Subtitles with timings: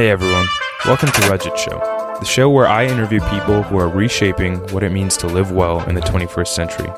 [0.00, 0.46] Hey everyone,
[0.86, 1.78] welcome to Rajat Show,
[2.20, 5.86] the show where I interview people who are reshaping what it means to live well
[5.90, 6.90] in the 21st century.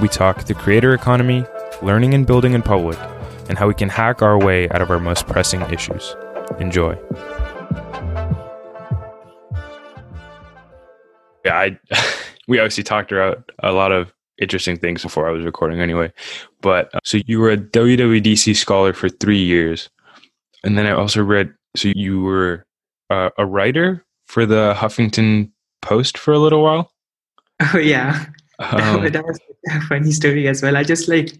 [0.00, 1.44] We talk the creator economy,
[1.82, 2.96] learning and building in public,
[3.48, 6.14] and how we can hack our way out of our most pressing issues.
[6.60, 6.96] Enjoy.
[11.44, 11.78] Yeah, I
[12.46, 16.12] we obviously talked about a lot of interesting things before I was recording anyway.
[16.60, 19.90] But uh, so you were a WWDC scholar for 3 years.
[20.62, 22.66] And then I also read so you were
[23.10, 25.50] uh, a writer for the Huffington
[25.82, 26.90] Post for a little while.
[27.60, 28.26] Oh yeah,
[28.58, 29.38] um, that was
[29.70, 30.76] a funny story as well.
[30.76, 31.32] I just like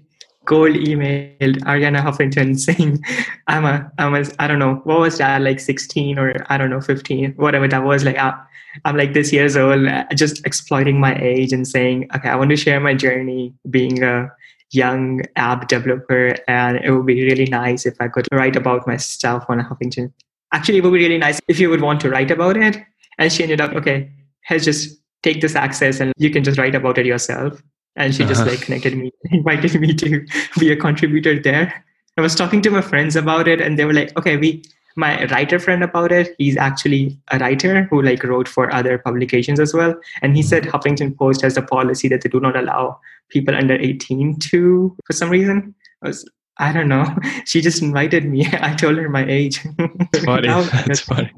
[0.45, 3.03] cold emailed Arianna Huffington saying,
[3.47, 6.71] "I'm a, I'm a, I don't know what was that like 16 or I don't
[6.71, 8.05] know 15, whatever that was.
[8.05, 8.39] Like I,
[8.85, 12.51] I'm like this years old, uh, just exploiting my age and saying, okay, I want
[12.51, 14.31] to share my journey being a
[14.73, 19.45] young app developer, and it would be really nice if I could write about myself
[19.49, 20.13] on Huffington
[20.55, 22.79] actually, it would be really nice if you would want to write about it.
[23.19, 24.11] And she ended up, okay,
[24.49, 27.61] let's just take this access and you can just write about it yourself.
[27.97, 28.51] And she just uh-huh.
[28.51, 30.27] like connected me, invited me to
[30.59, 31.85] be a contributor there.
[32.17, 34.63] I was talking to my friends about it and they were like, okay, we,
[34.97, 39.59] my writer friend about it, he's actually a writer who like wrote for other publications
[39.59, 39.95] as well.
[40.23, 43.75] And he said Huffington Post has a policy that they do not allow people under
[43.75, 45.75] 18 to, for some reason.
[46.03, 47.07] I was I don't know.
[47.47, 48.47] She just invited me.
[48.61, 49.63] I told her my age.
[49.77, 50.49] That's funny.
[50.49, 51.33] That's funny.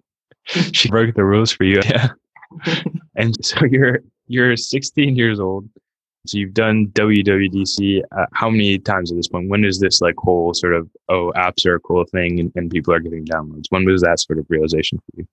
[0.46, 1.80] She broke the rules for you.
[1.84, 2.08] Yeah.
[3.16, 5.68] and so you're you're 16 years old.
[6.26, 9.48] So you've done WWDC uh, how many times at this point?
[9.48, 12.70] When is this like whole sort of oh apps are a cool thing and, and
[12.70, 13.64] people are getting downloads?
[13.70, 15.28] When was that sort of realization for you?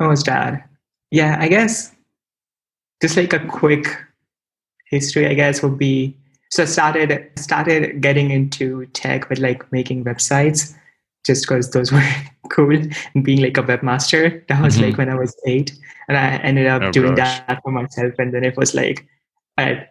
[0.00, 0.62] Oh, it's dad.
[1.10, 1.94] Yeah, I guess
[3.00, 3.86] just like a quick
[4.86, 6.16] history, I guess would be
[6.54, 10.72] so I started started getting into tech with like making websites
[11.26, 12.08] just because those were
[12.48, 12.80] cool.
[13.14, 14.84] And being like a webmaster that was mm-hmm.
[14.84, 15.72] like when i was eight.
[16.06, 17.40] And i ended up oh, doing gosh.
[17.48, 18.14] that for myself.
[18.20, 19.04] And then it was like
[19.58, 19.88] I,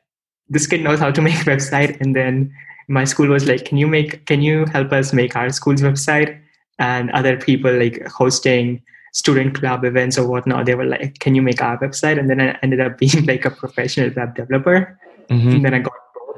[0.48, 2.00] this kid knows how to make a website.
[2.00, 2.54] And then
[2.88, 6.40] my school was like can you make can you help us make our school's website?
[6.80, 11.42] And other people like hosting student club events or whatnot they were like can you
[11.42, 12.18] make our website?
[12.18, 14.98] And then i ended up being like a professional web developer.
[15.30, 15.50] Mm-hmm.
[15.52, 15.94] and then i got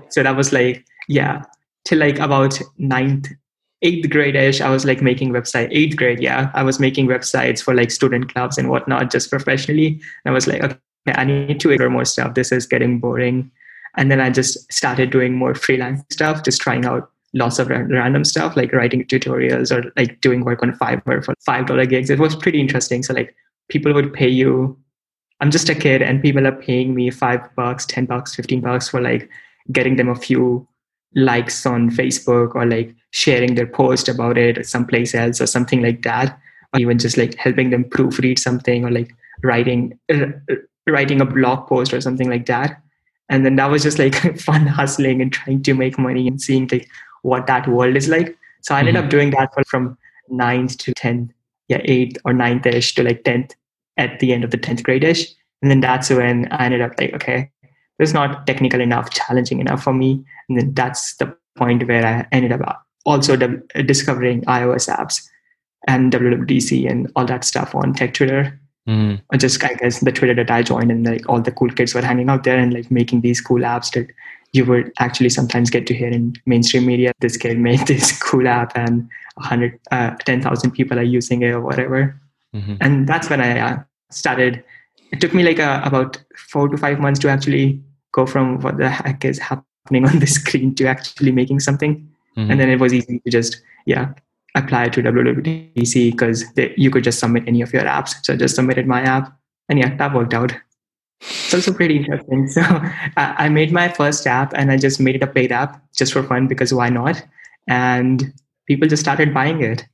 [0.10, 1.44] so that was like, yeah,
[1.86, 3.30] till like about ninth,
[3.82, 5.70] eighth grade ish, I was like making website.
[5.72, 9.88] Eighth grade, yeah, I was making websites for like student clubs and whatnot, just professionally.
[9.88, 10.78] And I was like, okay,
[11.08, 12.34] I need to figure more stuff.
[12.34, 13.52] This is getting boring.
[13.98, 18.24] And then I just started doing more freelance stuff, just trying out lots of random
[18.24, 22.10] stuff like writing tutorials or like doing work on Fiverr for five dollar gigs.
[22.10, 23.04] It was pretty interesting.
[23.04, 23.36] So like
[23.70, 24.78] people would pay you.
[25.42, 28.88] I'm just a kid, and people are paying me five bucks, ten bucks, fifteen bucks
[28.88, 29.30] for like
[29.72, 30.68] getting them a few
[31.16, 36.02] likes on Facebook or like sharing their post about it someplace else or something like
[36.04, 36.38] that,
[36.74, 40.28] or even just like helping them proofread something or like writing uh,
[40.88, 42.82] writing a blog post or something like that.
[43.30, 46.70] And then that was just like fun hustling and trying to make money and seeing
[46.72, 46.88] like
[47.24, 48.38] what that world is like.
[48.62, 49.06] So I ended mm-hmm.
[49.06, 49.98] up doing that from
[50.30, 51.30] ninth to 10th,
[51.68, 53.54] yeah, eighth or ninth ish to like 10th
[53.98, 55.34] at the end of the 10th grade ish.
[55.62, 57.50] And then that's when I ended up like, okay,
[58.00, 60.24] it's not technical enough, challenging enough for me.
[60.50, 63.38] And then that's the point where I ended up also
[63.86, 65.28] discovering iOS apps
[65.88, 68.60] and WWDC and all that stuff on Tech Twitter.
[68.88, 69.22] Mm.
[69.32, 71.96] Or just I guess the Twitter that I joined and like all the cool kids
[71.96, 74.08] were hanging out there and like making these cool apps that
[74.52, 77.12] you would actually sometimes get to hear in mainstream media.
[77.20, 81.62] This kid made this cool app and 100, uh, 10,000 people are using it or
[81.62, 82.20] whatever.
[82.54, 82.76] Mm-hmm.
[82.80, 84.64] And that's when I uh, started
[85.12, 87.82] it took me like a, about four to five months to actually
[88.16, 91.96] go from what the heck is happening on the screen to actually making something.
[92.38, 92.52] Mm-hmm.
[92.52, 94.14] And then it was easy to just, yeah,
[94.56, 96.46] apply to WWDC because
[96.78, 98.16] you could just submit any of your apps.
[98.24, 99.38] So I just submitted my app.
[99.68, 100.56] And yeah, that worked out.
[101.22, 102.48] It's also pretty interesting.
[102.56, 102.62] So
[103.18, 106.24] I made my first app and I just made it a paid app just for
[106.24, 107.22] fun because why not?
[107.68, 108.34] And
[108.68, 109.86] people just started buying it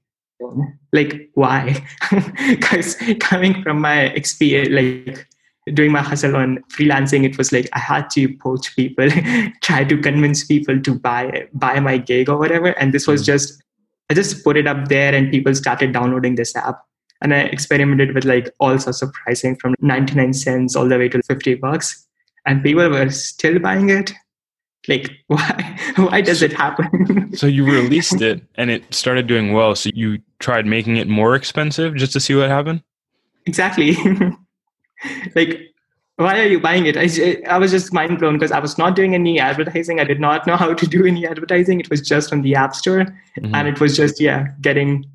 [0.91, 1.85] like why
[2.49, 5.27] because coming from my experience like
[5.73, 9.07] doing my hustle on freelancing it was like i had to poach people
[9.61, 12.69] try to convince people to buy buy my gig or whatever.
[12.79, 13.25] And this was mm.
[13.25, 13.61] just
[14.09, 16.83] i just put it up there and people started downloading this app.
[17.21, 21.09] And i experimented with like all sorts of pricing from 99 cents all the way
[21.09, 22.07] to 50 bucks.
[22.47, 24.11] And people were still buying it.
[24.87, 27.33] Like why why does it happen?
[27.35, 29.75] so you released it and it started doing well.
[29.75, 32.81] So you tried making it more expensive just to see what happened?
[33.45, 33.95] Exactly
[35.35, 35.59] like
[36.17, 38.95] why are you buying it i, I was just mind blown because i was not
[38.95, 42.31] doing any advertising i did not know how to do any advertising it was just
[42.31, 43.55] on the app store mm-hmm.
[43.55, 45.05] and it was just yeah getting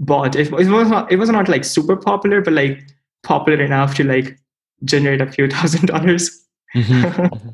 [0.00, 0.34] bought.
[0.34, 2.82] It, it was not it was not like super popular, but like
[3.22, 4.38] popular enough to like
[4.84, 6.44] generate a few thousand dollars.
[6.74, 7.50] Mm-hmm.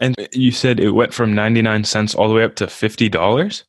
[0.00, 3.64] and you said it went from 99 cents all the way up to $50?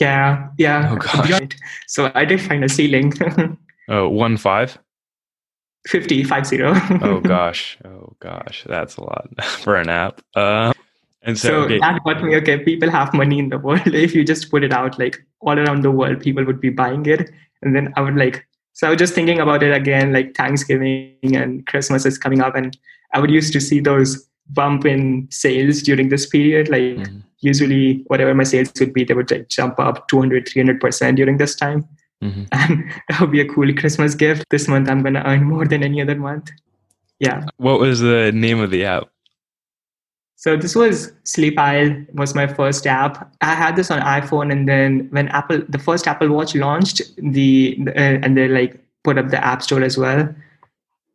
[0.00, 0.90] Yeah, yeah.
[0.92, 1.48] Oh, gosh.
[1.86, 3.12] So I did find a ceiling.
[3.88, 4.78] oh, one five?
[5.86, 6.72] 50, five zero.
[7.02, 7.78] oh gosh.
[7.84, 8.64] Oh gosh.
[8.66, 10.20] That's a lot for an app.
[10.34, 10.72] Uh,
[11.22, 11.78] and so, so okay.
[11.78, 13.86] that got me, okay, people have money in the world.
[13.86, 17.04] If you just put it out like all around the world, people would be buying
[17.06, 17.30] it.
[17.62, 21.36] And then I would like, so I was just thinking about it again, like Thanksgiving
[21.36, 22.54] and Christmas is coming up.
[22.54, 22.76] And
[23.12, 26.68] I would used to see those bump in sales during this period.
[26.68, 27.18] Like mm-hmm.
[27.40, 31.56] usually whatever my sales would be, they would like jump up 200, 300% during this
[31.56, 31.88] time.
[32.22, 32.44] Mm-hmm.
[32.52, 34.46] And that would be a cool Christmas gift.
[34.50, 36.50] This month I'm to earn more than any other month.
[37.18, 37.46] Yeah.
[37.56, 39.04] What was the name of the app?
[40.36, 43.32] So this was Sleep Isle was my first app.
[43.40, 47.76] I had this on iPhone, and then when Apple, the first Apple Watch launched, the
[47.88, 50.28] uh, and they like put up the App Store as well.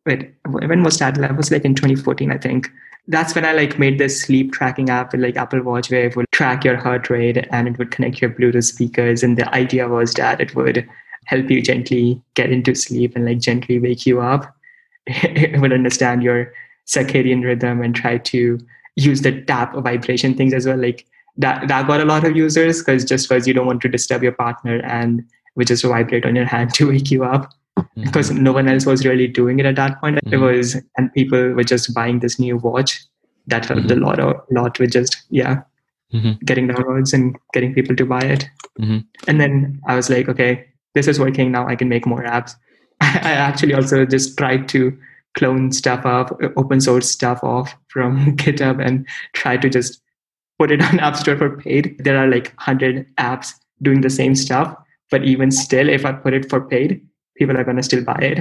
[0.06, 1.16] But when was that?
[1.16, 2.72] That was like in 2014, I think.
[3.08, 6.16] That's when I like made this sleep tracking app with like Apple Watch, where it
[6.16, 9.24] would track your heart rate and it would connect your Bluetooth speakers.
[9.24, 10.88] And the idea was that it would
[11.26, 14.56] help you gently get into sleep and like gently wake you up.
[15.08, 16.54] it would understand your
[16.88, 18.60] circadian rhythm and try to
[18.96, 20.78] use the tap vibration things as well.
[20.78, 21.06] Like
[21.38, 24.24] that that got a lot of users because just because you don't want to disturb
[24.24, 25.24] your partner and
[25.56, 27.52] we just vibrate on your hand to wake you up.
[27.82, 28.04] Mm-hmm.
[28.04, 30.18] Because no one else was really doing it at that point.
[30.18, 30.34] Mm-hmm.
[30.34, 33.00] It was and people were just buying this new watch
[33.48, 34.04] that helped mm-hmm.
[34.04, 35.62] a lot a lot with just yeah
[36.14, 36.34] mm-hmm.
[36.46, 38.50] getting downloads and getting people to buy it.
[38.80, 39.00] Mm-hmm.
[39.28, 41.68] And then I was like, okay, this is working now.
[41.68, 42.56] I can make more apps.
[43.02, 44.98] I actually also just tried to
[45.36, 50.02] clone stuff off, open source stuff off from GitHub and try to just
[50.60, 51.96] put it on App Store for paid.
[52.00, 54.76] There are like 100 apps doing the same stuff.
[55.10, 57.06] But even still, if I put it for paid,
[57.42, 58.40] people are going to still buy it.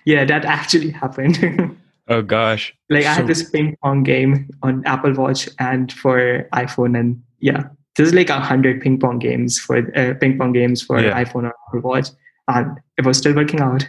[0.04, 1.76] yeah, that actually happened.
[2.08, 2.74] oh, gosh.
[2.88, 6.98] Like so- I had this ping pong game on Apple Watch and for iPhone.
[6.98, 7.64] And yeah,
[7.96, 11.22] there's like a hundred ping pong games for uh, ping pong games for yeah.
[11.22, 12.08] iPhone or Apple Watch.
[12.48, 13.84] And it was still working out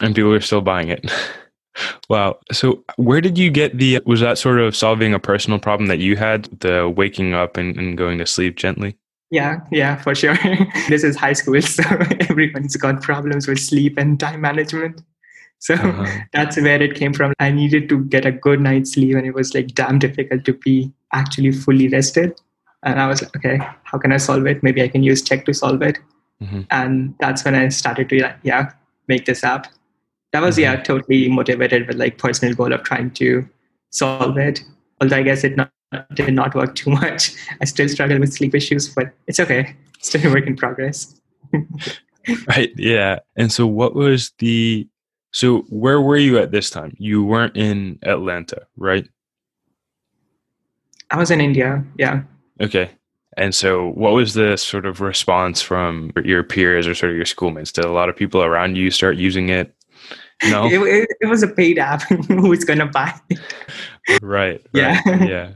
[0.00, 1.10] and people are still buying it.
[2.08, 2.38] wow.
[2.52, 4.00] So, where did you get the?
[4.06, 7.76] Was that sort of solving a personal problem that you had, the waking up and,
[7.76, 8.96] and going to sleep gently?
[9.30, 10.36] Yeah, yeah, for sure.
[10.88, 11.82] this is high school, so
[12.28, 15.02] everyone's got problems with sleep and time management.
[15.58, 16.06] So uh-huh.
[16.32, 17.32] that's where it came from.
[17.40, 20.52] I needed to get a good night's sleep, and it was like damn difficult to
[20.52, 22.40] be actually fully rested.
[22.82, 24.62] And I was like, okay, how can I solve it?
[24.62, 25.98] Maybe I can use tech to solve it.
[26.40, 26.60] Mm-hmm.
[26.70, 28.70] And that's when I started to, yeah,
[29.08, 29.66] make this app
[30.36, 30.82] that was yeah mm-hmm.
[30.82, 33.48] totally motivated with like personal goal of trying to
[33.90, 34.62] solve it
[35.00, 35.70] although i guess it not,
[36.14, 40.26] did not work too much i still struggle with sleep issues but it's okay still
[40.26, 41.20] a work in progress
[42.48, 44.88] right yeah and so what was the
[45.32, 49.08] so where were you at this time you weren't in atlanta right
[51.10, 52.22] i was in india yeah
[52.60, 52.90] okay
[53.36, 57.26] and so, what was the sort of response from your peers or sort of your
[57.26, 57.70] schoolmates?
[57.70, 59.74] Did a lot of people around you start using it?
[60.44, 62.02] No, it, it, it was a paid app.
[62.28, 63.38] Who's gonna buy it?
[64.22, 64.64] Right.
[64.74, 65.24] right yeah.
[65.24, 65.50] Yeah.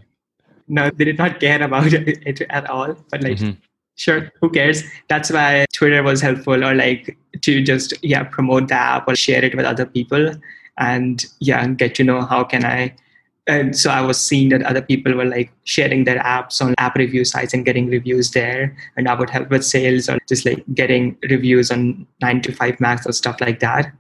[0.71, 2.95] No, they did not care about it at all.
[3.11, 3.59] But like, mm-hmm.
[3.97, 4.85] sure, who cares?
[5.09, 9.45] That's why Twitter was helpful, or like to just yeah promote the app or share
[9.45, 10.33] it with other people,
[10.79, 12.95] and yeah, get to know how can I
[13.47, 16.95] and so I was seeing that other people were like sharing their apps on app
[16.95, 18.77] review sites and getting reviews there.
[18.97, 23.41] And I would help with sales or just like getting reviews on 9to5Mac or stuff
[23.41, 23.93] like that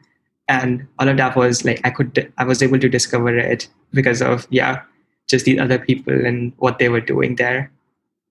[0.50, 4.20] and all of that was like i could i was able to discover it because
[4.20, 4.82] of yeah
[5.30, 7.70] just the other people and what they were doing there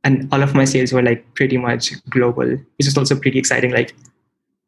[0.03, 3.71] and all of my sales were like pretty much global which is also pretty exciting
[3.71, 3.95] like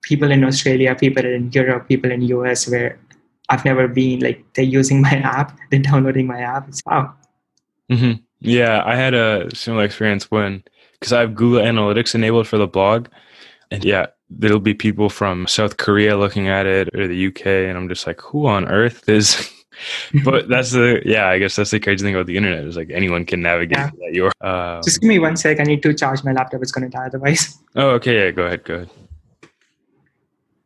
[0.02, 2.98] people in australia people in europe people in us where
[3.50, 7.14] i've never been like they're using my app they're downloading my app it's wow
[7.90, 8.14] mm-hmm.
[8.40, 12.68] yeah i had a similar experience when because i have google analytics enabled for the
[12.68, 13.08] blog
[13.70, 17.78] and yeah there'll be people from South Korea looking at it or the UK, and
[17.78, 19.52] I'm just like, who on earth is?
[20.24, 22.90] But that's the yeah, I guess that's the crazy thing about the internet is like
[22.92, 23.90] anyone can navigate yeah.
[23.90, 24.14] that.
[24.14, 25.60] Your um, just give me one sec.
[25.60, 26.62] I need to charge my laptop.
[26.62, 27.58] It's going to die otherwise.
[27.76, 28.26] Oh, okay.
[28.26, 28.64] Yeah, go ahead.
[28.64, 28.90] Go ahead.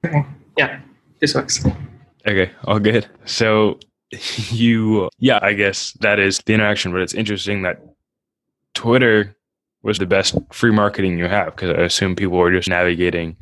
[0.06, 0.26] Okay.
[0.58, 0.80] Yeah,
[1.20, 1.66] this works.
[2.28, 3.08] Okay, all good.
[3.26, 3.80] So
[4.50, 6.92] you, yeah, I guess that is the interaction.
[6.92, 7.82] But it's interesting that
[8.74, 9.36] Twitter
[9.86, 11.56] was the best free marketing you have?
[11.56, 13.38] Because I assume people were just navigating,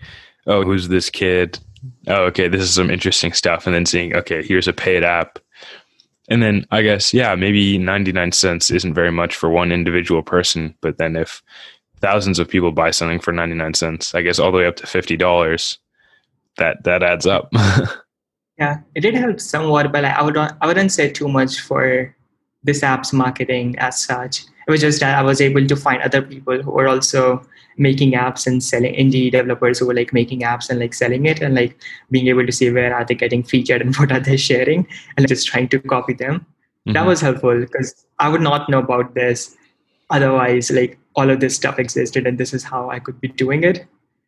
[0.46, 1.58] oh, who's this kid?
[2.08, 3.66] Oh, okay, this is some interesting stuff.
[3.66, 5.40] And then seeing, okay, here's a paid app.
[6.30, 10.74] And then I guess, yeah, maybe 99 cents isn't very much for one individual person.
[10.82, 11.44] But then if
[12.00, 14.86] thousands of people buy something for 99 cents, I guess all the way up to
[14.86, 15.78] $50,
[16.58, 17.50] that that adds up.
[18.58, 22.16] yeah, it did help somewhat, but I would I wouldn't say too much for
[22.64, 24.42] this app's marketing as such.
[24.68, 27.46] It was just that I was able to find other people who were also
[27.78, 31.42] making apps and selling indie developers who were like making apps and like selling it
[31.42, 31.78] and like
[32.12, 34.88] being able to see where are they getting featured and what are they sharing
[35.18, 36.40] and just trying to copy them.
[36.40, 36.94] Mm-hmm.
[36.94, 39.56] That was helpful because I would not know about this
[40.10, 40.70] otherwise.
[40.72, 43.86] Like all of this stuff existed and this is how I could be doing it.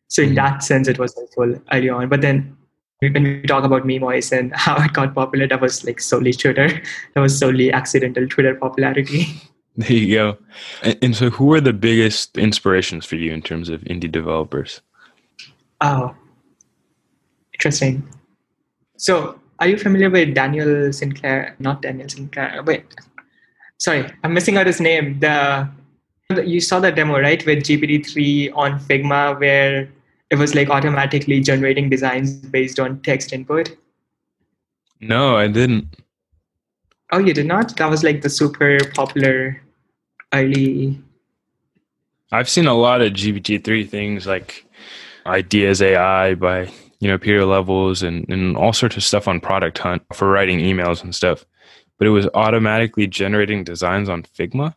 [0.08, 0.36] So in mm-hmm.
[0.36, 2.08] that sense, it was helpful early on.
[2.08, 2.56] But then
[3.00, 6.68] when we talk about Memoirs and how it got popular, that was like solely Twitter.
[7.14, 9.26] That was solely accidental Twitter popularity.
[9.76, 10.38] There you go.
[10.82, 14.80] And, and so, who are the biggest inspirations for you in terms of indie developers?
[15.80, 16.14] Oh,
[17.52, 18.08] interesting.
[18.96, 21.54] So, are you familiar with Daniel Sinclair?
[21.58, 22.62] Not Daniel Sinclair.
[22.64, 22.84] Wait,
[23.76, 25.20] sorry, I'm missing out his name.
[25.20, 25.68] The
[26.44, 29.88] you saw the demo right with GPT-3 on Figma, where
[30.30, 33.76] it was like automatically generating designs based on text input.
[35.00, 35.94] No, I didn't.
[37.12, 37.76] Oh, you did not?
[37.76, 39.62] That was like the super popular
[42.32, 44.64] I've seen a lot of GPT-3 things like
[45.26, 49.76] Ideas AI by you know Pieter Levels and, and all sorts of stuff on Product
[49.78, 51.44] Hunt for writing emails and stuff.
[51.98, 54.74] But it was automatically generating designs on Figma.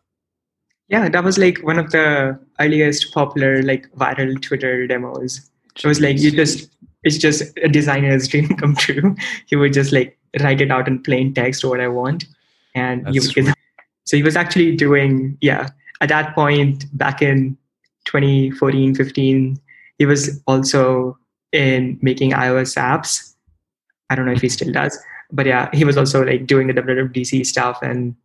[0.88, 5.50] Yeah, that was like one of the earliest popular like viral Twitter demos.
[5.74, 5.84] Jeez.
[5.84, 6.68] It was like you just
[7.04, 9.14] it's just a designer's dream come true.
[9.46, 12.24] He would just like write it out in plain text what I want,
[12.74, 13.56] and That's you would get.
[14.10, 15.68] So he was actually doing yeah
[16.00, 17.56] at that point back in
[18.06, 19.56] 2014 15
[19.98, 21.16] he was also
[21.52, 23.36] in making iOS apps.
[24.08, 24.98] I don't know if he still does,
[25.30, 28.16] but yeah, he was also like doing the WWDC stuff and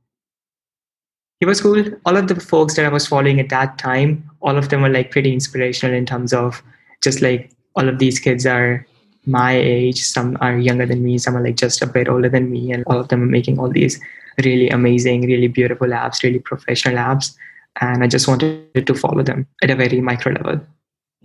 [1.39, 1.83] he was cool.
[2.07, 4.89] All of the folks that I was following at that time, all of them were
[4.89, 6.63] like pretty inspirational in terms of
[7.03, 8.87] just like all of these kids are
[9.25, 12.51] my age, some are younger than me, some are like just a bit older than
[12.51, 13.99] me, and all of them are making all these
[14.43, 17.35] really amazing, really beautiful apps, really professional apps.
[17.81, 20.61] And I just wanted to follow them at a very micro level.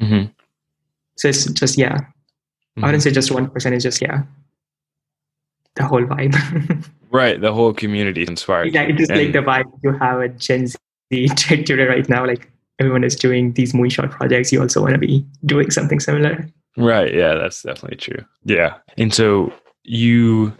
[0.00, 0.32] Mm-hmm.
[1.16, 1.96] So it's just, yeah.
[1.96, 2.84] Mm-hmm.
[2.84, 4.22] I wouldn't say just one person, it's just, yeah,
[5.76, 6.84] the whole vibe.
[7.10, 7.40] right.
[7.40, 8.74] The whole community inspired.
[8.74, 10.78] Yeah, it is and, like the vibe you have at Gen Z
[11.36, 12.26] Twitter right now.
[12.26, 14.52] Like everyone is doing these moonshot projects.
[14.52, 16.48] You also want to be doing something similar.
[16.80, 17.14] Right.
[17.14, 18.24] Yeah, that's definitely true.
[18.44, 18.76] Yeah.
[18.96, 19.52] And so
[19.84, 20.56] you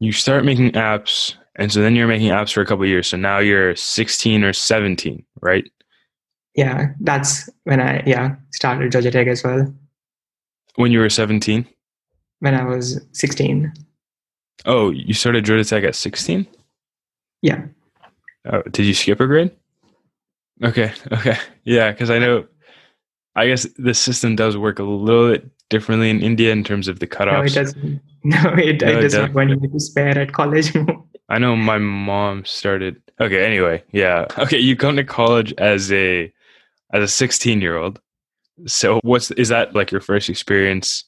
[0.00, 3.08] you start making apps and so then you're making apps for a couple years.
[3.08, 5.70] So now you're 16 or 17, right?
[6.54, 9.72] Yeah, that's when I yeah, started Georgia Tech as well.
[10.76, 11.66] When you were 17?
[12.40, 13.72] When I was 16.
[14.64, 16.46] Oh, you started Georgia Tech at 16?
[17.42, 17.66] Yeah.
[18.50, 19.50] Oh, did you skip a grade?
[20.62, 20.92] Okay.
[21.12, 21.36] Okay.
[21.64, 22.46] Yeah, because I know.
[23.34, 27.00] I guess the system does work a little bit differently in India in terms of
[27.00, 27.32] the cutoffs.
[27.44, 28.00] No, it doesn't.
[28.24, 30.72] No, it, no, it does not want you to spare at college.
[31.28, 33.02] I know my mom started.
[33.20, 33.44] Okay.
[33.44, 34.26] Anyway, yeah.
[34.38, 36.32] Okay, you come to college as a
[36.92, 38.00] as a 16 year old.
[38.66, 41.04] So, what's is that like your first experience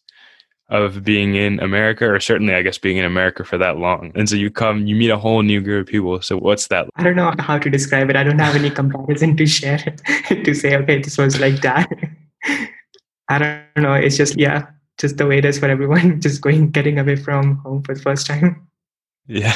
[0.71, 4.13] of being in America, or certainly, I guess, being in America for that long.
[4.15, 6.21] And so you come, you meet a whole new group of people.
[6.23, 6.89] So what's that?
[6.97, 8.17] I don't know how to describe it.
[8.17, 9.79] I don't have any comparison to share
[10.29, 11.91] to say, okay, this was like that.
[13.29, 13.95] I don't know.
[13.95, 14.67] It's just, yeah,
[14.99, 18.01] just the way it is for everyone, just going, getting away from home for the
[18.01, 18.67] first time.
[19.27, 19.55] Yeah.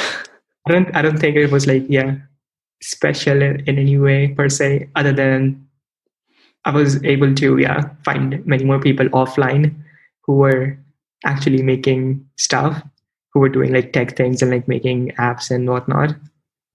[0.66, 2.16] I don't, I don't think it was like, yeah,
[2.82, 5.66] special in, in any way per se, other than
[6.64, 9.74] I was able to, yeah, find many more people offline
[10.24, 10.78] who were
[11.24, 12.82] actually making stuff
[13.32, 16.14] who were doing like tech things and like making apps and whatnot.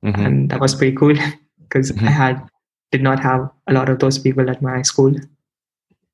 [0.04, 0.26] Mm-hmm.
[0.26, 1.16] And that was pretty cool
[1.62, 2.08] because mm-hmm.
[2.08, 2.48] I had
[2.92, 5.16] did not have a lot of those people at my school.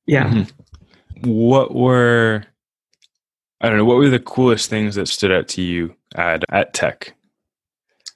[0.05, 0.29] Yeah.
[0.29, 1.29] Mm-hmm.
[1.29, 2.45] What were
[3.61, 6.73] I don't know, what were the coolest things that stood out to you at at
[6.73, 7.13] tech?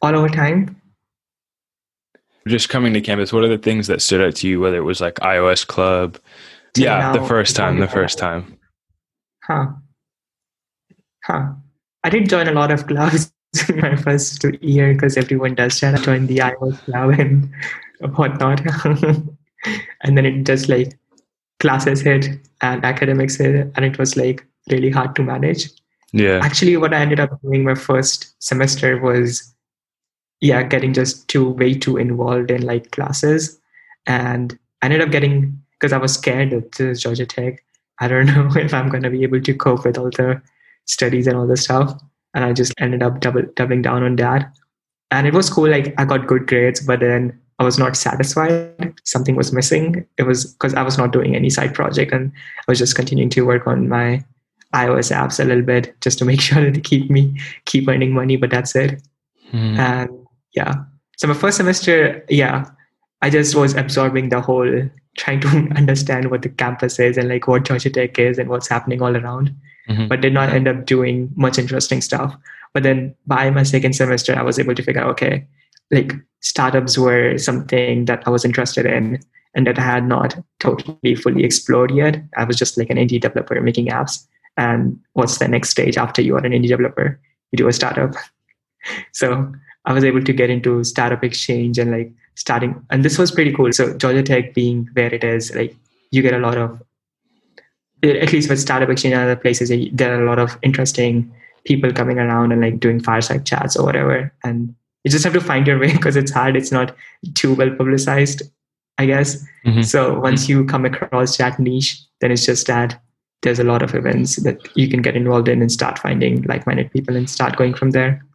[0.01, 0.79] All over time.
[2.47, 4.81] Just coming to campus, what are the things that stood out to you, whether it
[4.81, 6.17] was like iOS Club?
[6.75, 8.57] yeah, now, the first time, the first time.
[9.43, 9.67] Huh.
[11.23, 11.53] Huh.
[12.03, 13.31] I did join a lot of clubs
[13.69, 15.95] in my first year because everyone does that.
[15.95, 17.49] I joined the iOS club and
[18.15, 18.61] whatnot.
[20.03, 20.97] and then it just like
[21.59, 22.27] classes hit
[22.61, 25.69] and academics hit, and it was like really hard to manage.
[26.11, 26.41] Yeah.
[26.43, 29.53] Actually, what I ended up doing my first semester was,
[30.41, 33.59] yeah, getting just too way too involved in like classes,
[34.05, 37.63] and I ended up getting because I was scared of Georgia Tech.
[37.99, 40.41] I don't know if I'm going to be able to cope with all the
[40.85, 41.99] studies and all this stuff.
[42.33, 44.51] And I just ended up double, doubling down on that.
[45.11, 45.69] And it was cool.
[45.69, 48.93] Like I got good grades, but then I was not satisfied.
[49.03, 50.05] Something was missing.
[50.17, 53.29] It was because I was not doing any side project and I was just continuing
[53.31, 54.23] to work on my
[54.73, 58.11] iOS apps a little bit just to make sure that they keep me keep earning
[58.11, 59.01] money, but that's it.
[59.51, 59.77] Mm.
[59.77, 60.75] And yeah.
[61.17, 62.65] So my first semester, yeah,
[63.21, 67.47] I just was absorbing the whole trying to understand what the campus is and like
[67.47, 69.55] what Georgia Tech is and what's happening all around.
[69.89, 70.07] Mm-hmm.
[70.07, 72.35] But did not end up doing much interesting stuff.
[72.73, 75.45] But then by my second semester, I was able to figure out, okay,
[75.91, 79.19] like startups were something that I was interested in
[79.55, 82.21] and that I had not totally fully explored yet.
[82.37, 84.25] I was just like an indie developer making apps.
[84.57, 87.19] And what's the next stage after you are an indie developer?
[87.51, 88.13] You do a startup.
[89.11, 89.53] so
[89.85, 93.53] I was able to get into startup exchange and like starting, and this was pretty
[93.53, 93.71] cool.
[93.73, 95.75] So Georgia Tech being where it is, like
[96.11, 96.81] you get a lot of,
[98.03, 101.33] at least with startup exchange and other places, there are a lot of interesting
[101.65, 104.33] people coming around and like doing fireside chats or whatever.
[104.43, 106.55] And you just have to find your way because it's hard.
[106.55, 106.95] It's not
[107.33, 108.43] too well publicized,
[108.97, 109.43] I guess.
[109.65, 109.81] Mm-hmm.
[109.81, 112.99] So once you come across that niche, then it's just that
[113.41, 116.91] there's a lot of events that you can get involved in and start finding like-minded
[116.91, 118.25] people and start going from there.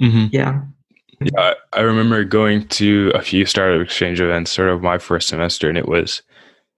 [0.00, 0.26] Mm-hmm.
[0.30, 0.62] Yeah.
[1.20, 5.68] Yeah, I remember going to a few startup exchange events, sort of my first semester,
[5.68, 6.22] and it was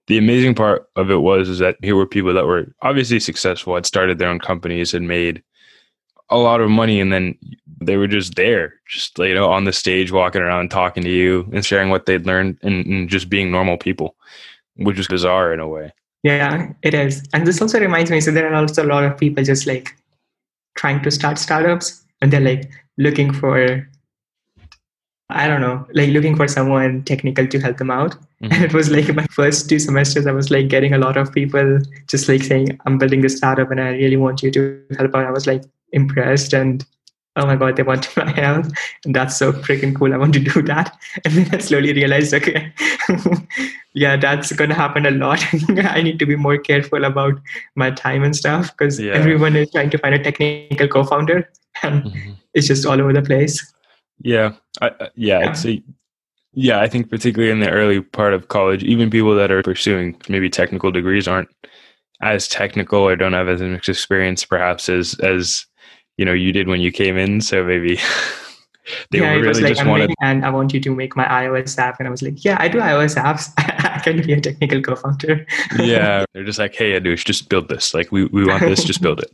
[0.07, 3.75] the amazing part of it was is that here were people that were obviously successful,
[3.75, 5.41] had started their own companies, and made
[6.29, 7.37] a lot of money, and then
[7.79, 11.49] they were just there, just you know, on the stage, walking around, talking to you,
[11.53, 14.15] and sharing what they'd learned, and, and just being normal people,
[14.75, 15.91] which is bizarre in a way.
[16.23, 18.21] Yeah, it is, and this also reminds me.
[18.21, 19.95] So there are also a lot of people just like
[20.75, 23.87] trying to start startups, and they're like looking for
[25.33, 28.15] I don't know, like looking for someone technical to help them out.
[28.43, 28.55] Mm-hmm.
[28.55, 31.31] And it was like my first two semesters, I was like getting a lot of
[31.31, 35.15] people just like saying, I'm building this startup and I really want you to help
[35.15, 35.25] out.
[35.25, 35.63] I was like
[35.93, 36.85] impressed and
[37.37, 38.65] oh my god, they want my help.
[39.05, 40.13] And that's so freaking cool.
[40.13, 40.93] I want to do that.
[41.23, 42.73] And then I slowly realized, okay,
[43.93, 45.41] yeah, that's gonna happen a lot.
[45.77, 47.39] I need to be more careful about
[47.75, 49.13] my time and stuff because yeah.
[49.13, 51.49] everyone is trying to find a technical co-founder
[51.81, 52.31] and mm-hmm.
[52.53, 53.73] it's just all over the place.
[54.23, 55.51] Yeah, I, yeah, yeah.
[55.51, 55.83] I'd
[56.53, 60.15] yeah, I think particularly in the early part of college, even people that are pursuing
[60.29, 61.49] maybe technical degrees aren't
[62.21, 65.65] as technical or don't have as much experience, perhaps as as
[66.17, 67.41] you know you did when you came in.
[67.41, 67.95] So maybe
[69.11, 70.13] they yeah, really like, just wanted.
[70.21, 72.67] And I want you to make my iOS app, and I was like, yeah, I
[72.67, 73.51] do iOS apps.
[73.57, 75.45] I can be a technical co-founder.
[75.79, 77.95] yeah, they're just like, hey, Anush, just build this.
[77.95, 79.31] Like we we want this, just build it.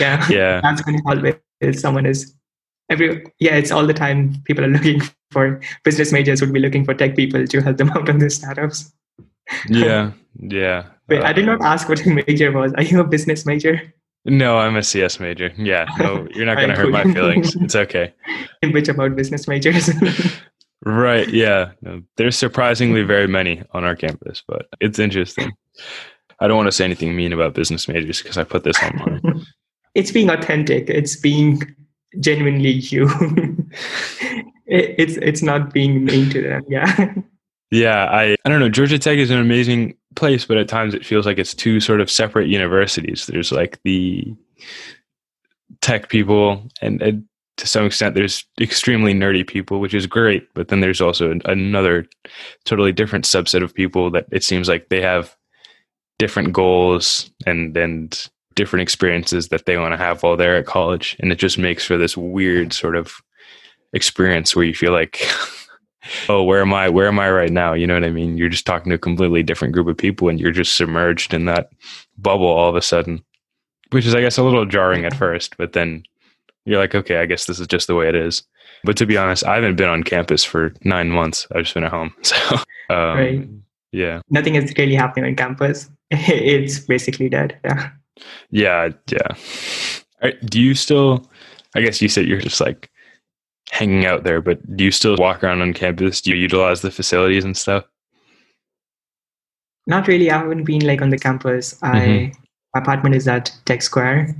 [0.00, 0.60] yeah, yeah.
[0.60, 2.32] That's going to always someone is
[2.90, 6.84] every yeah it's all the time people are looking for business majors would be looking
[6.84, 8.92] for tech people to help them out on their startups.
[9.68, 10.86] Yeah yeah.
[11.08, 12.72] Wait uh, i did not ask what your major was.
[12.74, 13.80] Are you a business major?
[14.24, 15.52] No i'm a cs major.
[15.56, 17.54] Yeah no you're not going to hurt my feelings.
[17.56, 18.12] It's okay.
[18.62, 19.88] In which about business majors?
[20.84, 21.72] Right yeah.
[21.80, 25.52] No, there's surprisingly very many on our campus but it's interesting.
[26.40, 29.46] I don't want to say anything mean about business majors because i put this online.
[29.94, 30.90] It's being authentic.
[30.90, 31.62] It's being
[32.20, 33.08] genuinely you.
[34.66, 36.62] it's it's not being mean to them.
[36.68, 37.14] Yeah.
[37.70, 38.68] Yeah, I I don't know.
[38.68, 42.00] Georgia Tech is an amazing place, but at times it feels like it's two sort
[42.00, 43.26] of separate universities.
[43.26, 44.34] There's like the
[45.80, 47.24] tech people, and, and
[47.56, 50.46] to some extent, there's extremely nerdy people, which is great.
[50.54, 52.06] But then there's also another
[52.64, 55.36] totally different subset of people that it seems like they have
[56.18, 61.14] different goals and and different experiences that they want to have while they're at college.
[61.20, 63.14] And it just makes for this weird sort of
[63.92, 65.22] experience where you feel like,
[66.28, 66.88] oh, where am I?
[66.88, 67.74] Where am I right now?
[67.74, 68.36] You know what I mean?
[68.36, 71.44] You're just talking to a completely different group of people and you're just submerged in
[71.44, 71.70] that
[72.18, 73.22] bubble all of a sudden,
[73.90, 76.02] which is, I guess, a little jarring at first, but then
[76.64, 78.42] you're like, okay, I guess this is just the way it is.
[78.84, 81.46] But to be honest, I haven't been on campus for nine months.
[81.54, 82.14] I've just been at home.
[82.22, 82.36] So,
[82.94, 83.48] um, right.
[83.90, 84.20] yeah.
[84.30, 85.90] Nothing is really happening on campus.
[86.10, 87.58] It's basically dead.
[87.64, 87.90] Yeah.
[88.50, 90.30] Yeah, yeah.
[90.44, 91.28] Do you still?
[91.74, 92.90] I guess you said you're just like
[93.70, 96.20] hanging out there, but do you still walk around on campus?
[96.20, 97.84] Do you utilize the facilities and stuff?
[99.86, 100.30] Not really.
[100.30, 101.74] I haven't been like on the campus.
[101.74, 101.96] Mm-hmm.
[101.96, 102.32] I
[102.74, 104.34] my apartment is at Tech Square.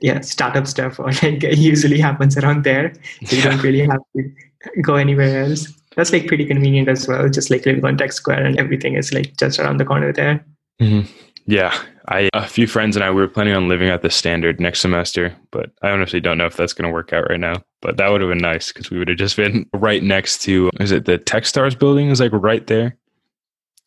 [0.00, 2.92] Yeah, startup stuff or like usually happens around there.
[3.24, 5.66] So you don't really have to go anywhere else.
[5.96, 7.28] That's like pretty convenient as well.
[7.28, 10.44] Just like living on Tech Square and everything is like just around the corner there.
[10.80, 11.10] Mm-hmm.
[11.48, 11.74] Yeah,
[12.08, 14.80] I a few friends and I we were planning on living at the standard next
[14.80, 17.62] semester, but I honestly don't know if that's going to work out right now.
[17.80, 20.68] But that would have been nice because we would have just been right next to
[20.78, 22.98] is it the TechStars building is like right there.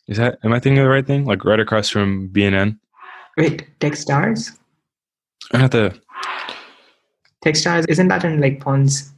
[0.08, 1.24] Is that am I thinking of the right thing?
[1.24, 2.80] Like right across from BNN.
[3.38, 4.58] Wait, TechStars?
[5.52, 5.96] Not the
[7.44, 9.12] TechStars isn't that in like Ponce?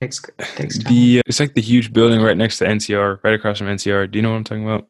[0.00, 0.88] tech, tech staff.
[0.88, 4.10] The it's like the huge building right next to NCR, right across from NCR.
[4.10, 4.88] Do you know what I'm talking about?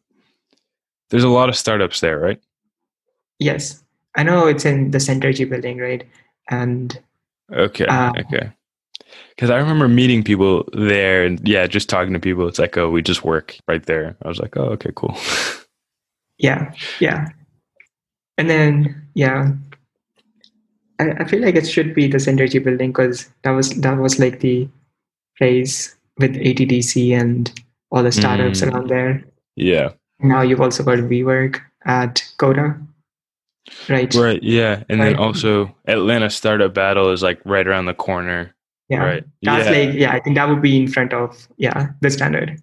[1.08, 2.40] There's a lot of startups there, right?
[3.40, 3.82] Yes,
[4.16, 6.06] I know it's in the Centergy building, right?
[6.50, 6.96] And
[7.52, 8.52] Okay, Uh, okay.
[9.34, 12.46] Because I remember meeting people there, and yeah, just talking to people.
[12.46, 14.16] It's like, oh, we just work right there.
[14.22, 15.18] I was like, oh, okay, cool.
[16.38, 17.26] yeah, yeah.
[18.38, 19.52] And then yeah,
[21.00, 24.18] I, I feel like it should be the Centergy building because that was that was
[24.18, 24.68] like the
[25.38, 27.50] place with ATDC and
[27.90, 28.72] all the startups Mm.
[28.72, 29.24] around there.
[29.56, 32.78] yeah, Now you've also got WeWork at Coda,
[33.88, 34.12] right?
[34.14, 34.42] right.
[34.42, 38.54] Yeah, and then also Atlanta Startup Battle is like right around the corner.
[38.88, 39.04] Yeah.
[39.04, 39.24] Right.
[39.42, 39.70] That's yeah.
[39.70, 42.60] like yeah, I think that would be in front of yeah the standard.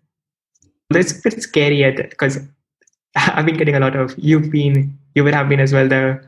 [0.92, 2.40] It's pretty scary at because
[3.16, 6.22] I've been getting a lot of you've been you would have been as well the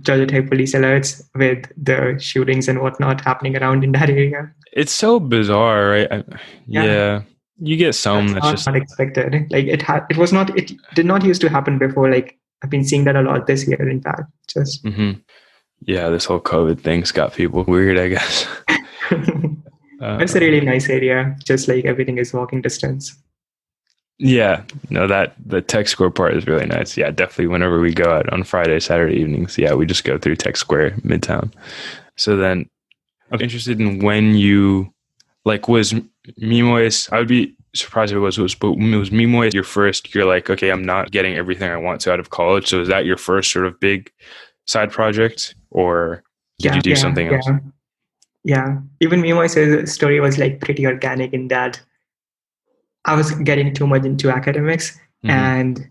[0.00, 4.52] Georgia Tech police alerts with the shootings and whatnot happening around in that area.
[4.72, 6.12] It's so bizarre, right?
[6.12, 6.24] I,
[6.66, 6.84] yeah.
[6.84, 7.22] Yeah.
[7.58, 9.50] you get some That's that's, not just unexpected.
[9.50, 12.10] Like it had it was not it did not used to happen before.
[12.10, 13.88] Like I've been seeing that a lot this year.
[13.88, 15.12] In fact, just hmm
[15.80, 16.08] yeah.
[16.08, 18.46] This whole COVID thing's got people weird, I guess.
[19.98, 21.34] Uh, it's a really nice area.
[21.42, 23.16] Just like everything is walking distance.
[24.18, 26.96] Yeah, no, that the tech square part is really nice.
[26.96, 27.48] Yeah, definitely.
[27.48, 30.92] Whenever we go out on Friday, Saturday evenings, yeah, we just go through Tech Square
[31.02, 31.52] Midtown.
[32.16, 32.68] So then,
[33.30, 34.92] I'm interested in when you
[35.44, 35.92] like was
[36.40, 37.12] Mimois.
[37.12, 40.14] I would be surprised it was was, but it was Mimois your first?
[40.14, 42.68] You're like, okay, I'm not getting everything I want to out of college.
[42.68, 44.10] So is that your first sort of big
[44.66, 46.22] side project, or
[46.58, 47.46] did you do something else?
[47.46, 47.58] Yeah.
[48.44, 48.78] yeah.
[49.00, 51.80] Even me, my story was like pretty organic in that
[53.04, 54.98] I was getting too much into academics.
[55.24, 55.30] Mhm.
[55.30, 55.90] And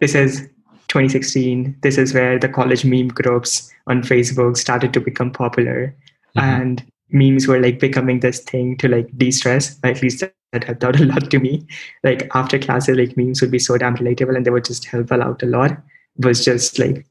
[0.00, 0.48] this is
[0.88, 1.76] 2016.
[1.82, 5.94] This is where the college meme groups on Facebook started to become popular.
[6.36, 6.42] Mhm.
[6.42, 9.78] And memes were like becoming this thing to like de-stress.
[9.84, 10.20] At least
[10.52, 11.66] that helped out a lot to me.
[12.04, 15.12] Like after classes, like memes would be so damn relatable and they would just help
[15.12, 15.72] out a lot.
[16.18, 17.06] It was just like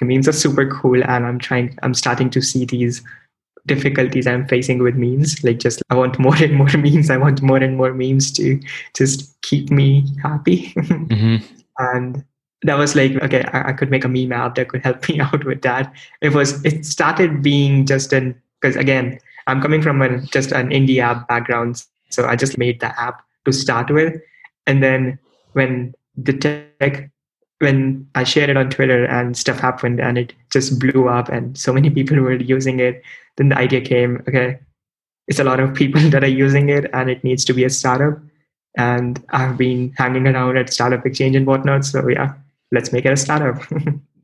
[0.00, 3.02] memes are super cool and I'm trying I'm starting to see these
[3.66, 5.42] difficulties I'm facing with memes.
[5.44, 7.10] Like just I want more and more memes.
[7.10, 8.60] I want more and more memes to
[8.94, 10.72] just keep me happy.
[10.78, 11.42] Mhm.
[11.78, 12.24] and
[12.62, 15.20] that was like okay I, I could make a meme app that could help me
[15.20, 20.00] out with that it was it started being just an because again i'm coming from
[20.26, 24.14] just an indie app background so i just made the app to start with
[24.66, 25.18] and then
[25.52, 27.10] when the tech
[27.58, 31.58] when i shared it on twitter and stuff happened and it just blew up and
[31.58, 33.02] so many people were using it
[33.36, 34.58] then the idea came okay
[35.26, 37.70] it's a lot of people that are using it and it needs to be a
[37.70, 38.18] startup
[38.78, 41.84] and I've been hanging around at Startup Exchange and whatnot.
[41.84, 42.34] So yeah,
[42.70, 43.60] let's make it a startup.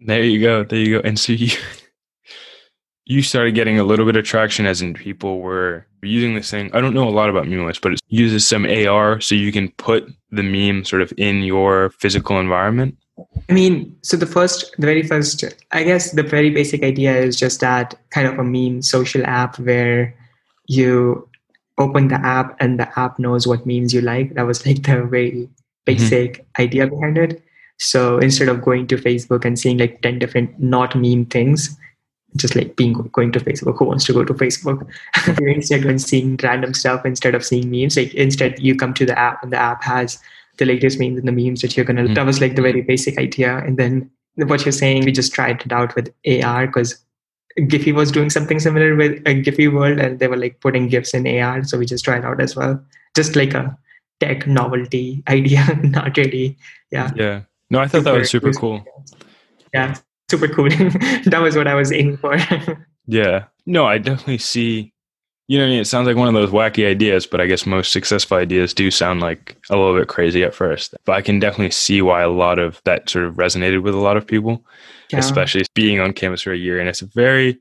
[0.07, 0.65] There you go.
[0.65, 1.09] There you go.
[1.09, 1.49] And so you
[3.07, 6.71] you started getting a little bit of traction as in people were using this thing.
[6.73, 9.71] I don't know a lot about Memewish, but it uses some AR so you can
[9.73, 12.97] put the meme sort of in your physical environment.
[13.49, 17.38] I mean, so the first, the very first, I guess the very basic idea is
[17.38, 20.14] just that kind of a meme social app where
[20.67, 21.29] you
[21.79, 24.35] open the app and the app knows what memes you like.
[24.35, 25.53] That was like the very mm-hmm.
[25.85, 27.43] basic idea behind it.
[27.79, 31.77] So instead of going to Facebook and seeing like 10 different not meme things,
[32.37, 34.87] just like being going to Facebook, who wants to go to Facebook?
[35.40, 37.97] You're instead of seeing random stuff instead of seeing memes.
[37.97, 40.18] Like instead you come to the app and the app has
[40.59, 42.14] the latest memes and the memes that you're gonna Mhm.
[42.14, 43.59] that was like the very basic idea.
[43.59, 46.99] And then what you're saying, we just tried it out with AR because
[47.59, 51.14] Giphy was doing something similar with a Giphy world and they were like putting GIFs
[51.14, 51.62] in AR.
[51.64, 52.81] So we just tried out as well.
[53.14, 53.77] Just like a
[54.20, 56.57] tech novelty idea, not really.
[56.90, 57.11] Yeah.
[57.14, 57.40] Yeah.
[57.70, 58.85] No, I thought that was super Super cool.
[59.73, 59.94] Yeah.
[60.31, 60.69] Super cool.
[60.71, 62.37] that was what I was aiming for.
[63.07, 63.45] Yeah.
[63.67, 64.93] No, I definitely see.
[65.47, 65.81] You know, I mean?
[65.81, 68.91] it sounds like one of those wacky ideas, but I guess most successful ideas do
[68.91, 70.95] sound like a little bit crazy at first.
[71.05, 73.99] But I can definitely see why a lot of that sort of resonated with a
[73.99, 74.65] lot of people.
[75.13, 75.19] Yeah.
[75.19, 76.81] especially being on campus for a year.
[76.81, 77.59] And it's very,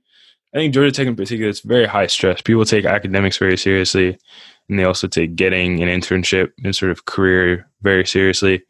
[0.53, 2.41] I think Georgia Tech in particular, it's very high stress.
[2.41, 4.17] People take academics very seriously,
[4.69, 8.63] and they also take getting an internship and sort of career very seriously.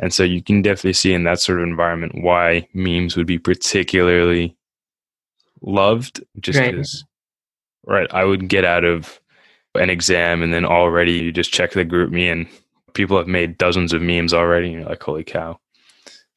[0.00, 3.38] And so you can definitely see in that sort of environment why memes would be
[3.38, 4.56] particularly
[5.60, 7.04] loved, just because,
[7.86, 8.08] right?
[8.12, 9.20] I would get out of
[9.74, 12.48] an exam and then already you just check the GroupMe and
[12.94, 14.72] people have made dozens of memes already.
[14.72, 15.60] And you're like, holy cow.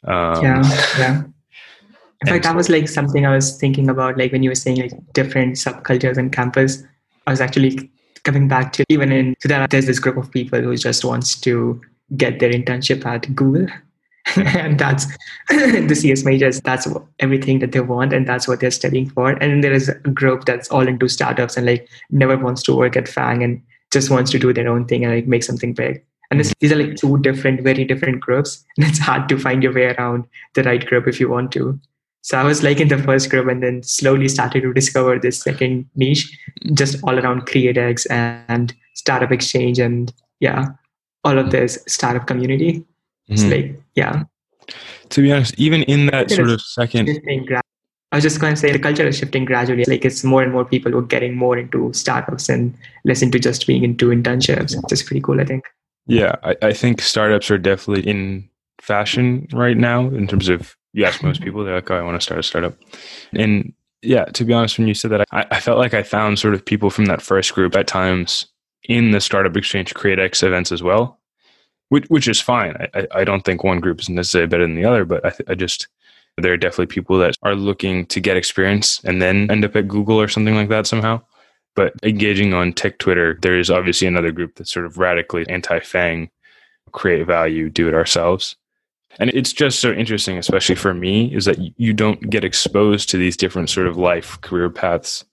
[0.03, 0.63] Um, yeah.
[0.99, 1.23] Yeah.
[2.21, 4.77] In fact, that was like something I was thinking about, like when you were saying
[4.77, 6.83] like different subcultures on campus.
[7.27, 7.89] I was actually
[8.23, 11.39] coming back to even in so there, there's this group of people who just wants
[11.41, 11.81] to
[12.17, 13.67] get their internship at Google.
[14.35, 15.05] and that's
[15.49, 16.87] the CS majors, that's
[17.19, 19.31] everything that they want and that's what they're studying for.
[19.31, 22.75] And then there is a group that's all into startups and like never wants to
[22.75, 25.73] work at FANG and just wants to do their own thing and like make something
[25.73, 26.03] big.
[26.31, 28.63] And this, these are like two different, very different groups.
[28.77, 31.79] And it's hard to find your way around the right group if you want to.
[32.21, 35.41] So I was like in the first group and then slowly started to discover this
[35.41, 36.35] second niche,
[36.73, 40.67] just all around CreateX and Startup Exchange and yeah,
[41.23, 42.79] all of this startup community.
[43.29, 43.33] Mm-hmm.
[43.33, 44.23] It's like, yeah.
[45.09, 47.09] To be honest, even in that sort of second
[48.13, 49.85] I was just going to say the culture is shifting gradually.
[49.87, 53.39] Like it's more and more people who are getting more into startups and less into
[53.39, 55.65] just being into internships, which is pretty cool, I think.
[56.05, 58.47] Yeah, I, I think startups are definitely in
[58.79, 62.19] fashion right now in terms of you ask most people, they're like, oh, I want
[62.19, 62.77] to start a startup.
[63.33, 66.37] And yeah, to be honest, when you said that, I, I felt like I found
[66.37, 68.45] sort of people from that first group at times
[68.89, 71.19] in the Startup Exchange CreateX events as well,
[71.89, 72.75] which, which is fine.
[72.93, 75.49] I, I don't think one group is necessarily better than the other, but I, th-
[75.49, 75.87] I just
[76.37, 79.87] there are definitely people that are looking to get experience and then end up at
[79.87, 81.21] Google or something like that somehow.
[81.75, 85.79] But engaging on tech Twitter, there is obviously another group that's sort of radically anti
[85.79, 86.29] FANG,
[86.91, 88.55] create value, do it ourselves.
[89.19, 93.17] And it's just so interesting, especially for me, is that you don't get exposed to
[93.17, 95.23] these different sort of life career paths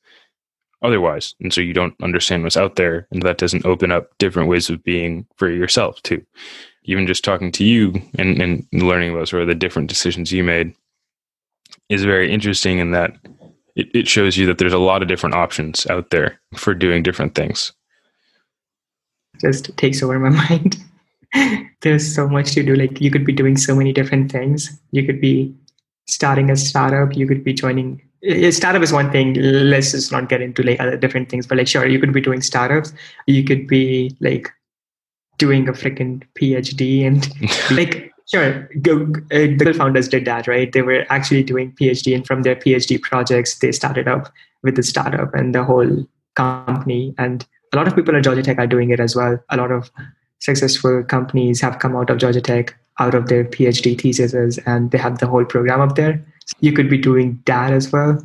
[0.83, 1.35] otherwise.
[1.41, 3.07] And so you don't understand what's out there.
[3.11, 6.25] And that doesn't open up different ways of being for yourself, too.
[6.85, 10.43] Even just talking to you and, and learning about sort of the different decisions you
[10.43, 10.75] made
[11.89, 13.15] is very interesting in that
[13.77, 17.03] it, it shows you that there's a lot of different options out there for doing
[17.03, 17.73] different things.
[19.41, 20.77] Just takes over my mind.
[21.83, 22.75] there's so much to do.
[22.75, 24.71] Like you could be doing so many different things.
[24.93, 25.55] You could be
[26.09, 27.17] starting a startup.
[27.17, 28.03] You could be joining.
[28.51, 29.35] Startup is one thing.
[29.35, 31.47] Let's just not get into like other different things.
[31.47, 32.93] But like, sure, you could be doing startups.
[33.27, 34.51] You could be like
[35.39, 37.27] doing a freaking PhD and
[37.77, 38.69] like Sure.
[38.81, 40.71] Google, uh, Google founders did that, right?
[40.71, 44.85] They were actually doing PhD, and from their PhD projects, they started up with the
[44.85, 46.07] startup and the whole
[46.37, 47.13] company.
[47.19, 49.43] And a lot of people at Georgia Tech are doing it as well.
[49.49, 49.91] A lot of
[50.39, 54.99] successful companies have come out of Georgia Tech out of their PhD theses, and they
[54.99, 56.25] have the whole program up there.
[56.61, 58.23] You could be doing that as well,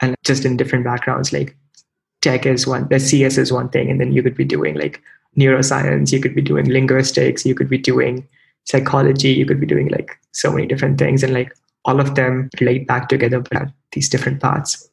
[0.00, 1.32] and just in different backgrounds.
[1.32, 1.56] Like
[2.20, 5.00] tech is one, the CS is one thing, and then you could be doing like
[5.38, 6.12] neuroscience.
[6.12, 7.46] You could be doing linguistics.
[7.46, 8.28] You could be doing
[8.64, 11.52] psychology you could be doing like so many different things and like
[11.84, 14.88] all of them relate back together but these different parts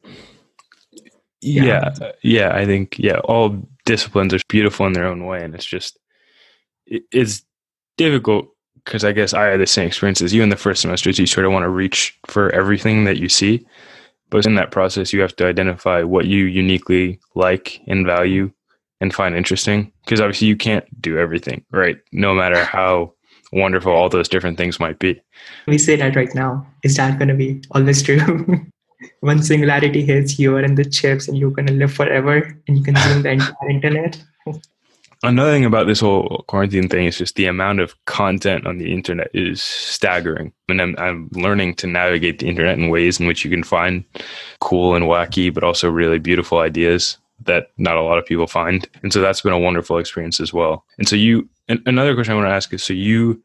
[1.40, 1.92] yeah.
[2.00, 5.64] yeah yeah i think yeah all disciplines are beautiful in their own way and it's
[5.64, 5.98] just
[6.86, 7.44] it's
[7.96, 8.48] difficult
[8.88, 11.26] because i guess i had the same experience as you in the first semesters you
[11.26, 13.64] sort of want to reach for everything that you see
[14.30, 18.50] but in that process you have to identify what you uniquely like and value
[19.00, 23.12] and find interesting because obviously you can't do everything right no matter how
[23.52, 25.20] wonderful all those different things might be.
[25.66, 26.66] We say that right now.
[26.82, 28.20] Is that going to be always true?
[29.20, 32.78] When singularity hits, you are in the chips and you're going to live forever and
[32.78, 34.20] you consume the entire internet.
[35.24, 38.92] Another thing about this whole quarantine thing is just the amount of content on the
[38.92, 40.52] internet is staggering.
[40.68, 44.04] And I'm, I'm learning to navigate the internet in ways in which you can find
[44.60, 48.88] cool and wacky, but also really beautiful ideas that not a lot of people find.
[49.02, 50.84] And so that's been a wonderful experience as well.
[50.98, 53.42] And so you and another question I want to ask is: so you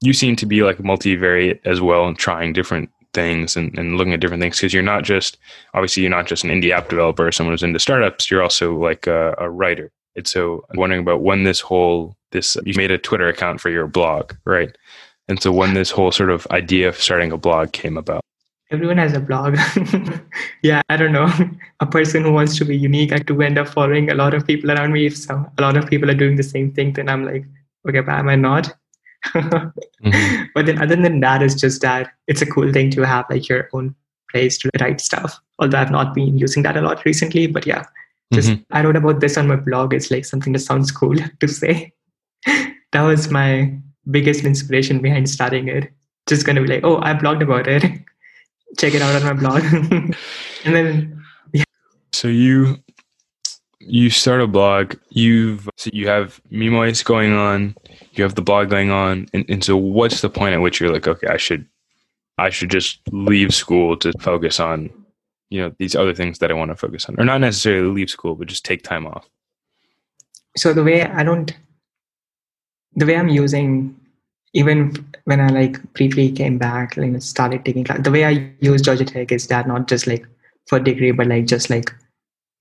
[0.00, 4.12] you seem to be like multivariate as well and trying different things and, and looking
[4.12, 5.38] at different things because you're not just
[5.72, 8.76] obviously you're not just an indie app developer or someone who's into startups you're also
[8.76, 12.90] like a, a writer and so i'm wondering about when this whole this you made
[12.90, 14.76] a twitter account for your blog right?
[15.28, 18.20] And so when this whole sort of idea of starting a blog came about.
[18.70, 19.56] Everyone has a blog.
[20.62, 21.30] Yeah i don't know.
[21.80, 24.46] A person who wants to be unique I to end up following a lot of
[24.46, 25.06] people around me.
[25.06, 27.44] If so a lot of people are doing the same thing then i'm like
[27.88, 28.74] okay but am i not?
[29.26, 30.44] Mm-hmm.
[30.54, 33.48] but then other than that it's just that it's a cool thing to have like
[33.48, 33.94] your own
[34.30, 35.40] place to write stuff.
[35.58, 37.84] Although i've not been using that a lot recently but yeah
[38.32, 38.62] just mm-hmm.
[38.76, 39.94] i wrote about this on my blog.
[39.94, 41.92] It's like something that sounds cool to say.
[42.92, 43.76] That was my
[44.10, 45.92] biggest inspiration behind starting it.
[46.26, 47.82] Just gonna be like oh i blogged about it.
[48.78, 49.62] Check it out on my blog.
[50.64, 51.64] and then yeah.
[52.12, 52.78] So you
[53.80, 57.76] you start a blog, you've so you have Memoirs going on,
[58.12, 60.92] you have the blog going on, and, and so what's the point at which you're
[60.92, 61.66] like, okay, I should
[62.38, 64.90] I should just leave school to focus on,
[65.50, 67.20] you know, these other things that I want to focus on.
[67.20, 69.28] Or not necessarily leave school, but just take time off.
[70.56, 71.54] So the way I don't
[72.96, 73.94] the way I'm using
[74.54, 78.80] even when I like briefly came back, like started taking class, the way I use
[78.80, 80.26] Georgia Tech is that not just like
[80.66, 81.94] for degree, but like just like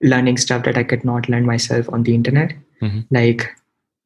[0.02, 2.54] learning stuff that I could not learn myself on the internet.
[2.82, 3.02] Mm-hmm.
[3.12, 3.50] Like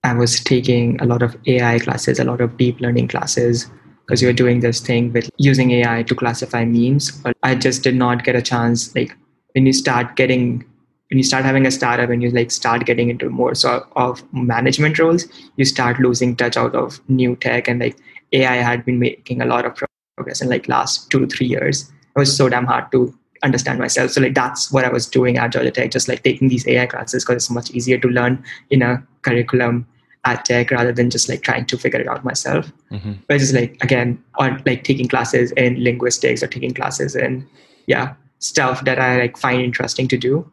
[0.04, 3.70] I was taking a lot of AI classes, a lot of deep learning classes,
[4.10, 7.12] because you're doing this thing with using AI to classify memes.
[7.12, 8.96] But I just did not get a chance.
[8.96, 9.16] Like
[9.54, 10.66] when you start getting
[11.10, 14.24] when you start having a startup and you like start getting into more sort of
[14.34, 17.98] management roles, you start losing touch out of new tech and like
[18.32, 19.76] AI had been making a lot of
[20.16, 21.92] progress in like last two to three years.
[22.16, 24.12] It was so damn hard to understand myself.
[24.12, 26.88] So like that's what I was doing at Georgia Tech, just like taking these AI
[26.88, 29.88] classes because it's much easier to learn in a curriculum
[30.26, 32.72] at Tech rather than just like trying to figure it out myself.
[32.92, 33.14] Mm-hmm.
[33.28, 37.48] But just like again, or like taking classes in linguistics or taking classes in
[37.88, 40.50] yeah stuff that I like find interesting to do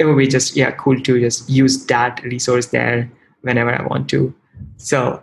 [0.00, 3.08] it would be just yeah cool to just use that resource there
[3.42, 4.34] whenever I want to.
[4.78, 5.22] So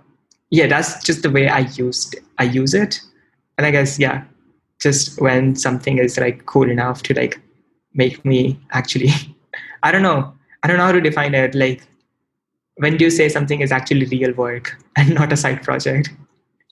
[0.52, 3.02] yeah, that's just the way I used I use it.
[3.58, 4.24] And I guess yeah,
[4.80, 7.42] just when something is like cool enough to like
[7.96, 9.10] make me actually
[9.84, 10.32] I don't know.
[10.62, 11.56] I don't know how to define it.
[11.56, 11.82] Like
[12.78, 16.10] when do you say something is actually real work and not a side project?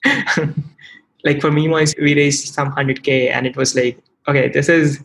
[1.24, 5.00] like for me we raised some 100k and it was like okay this is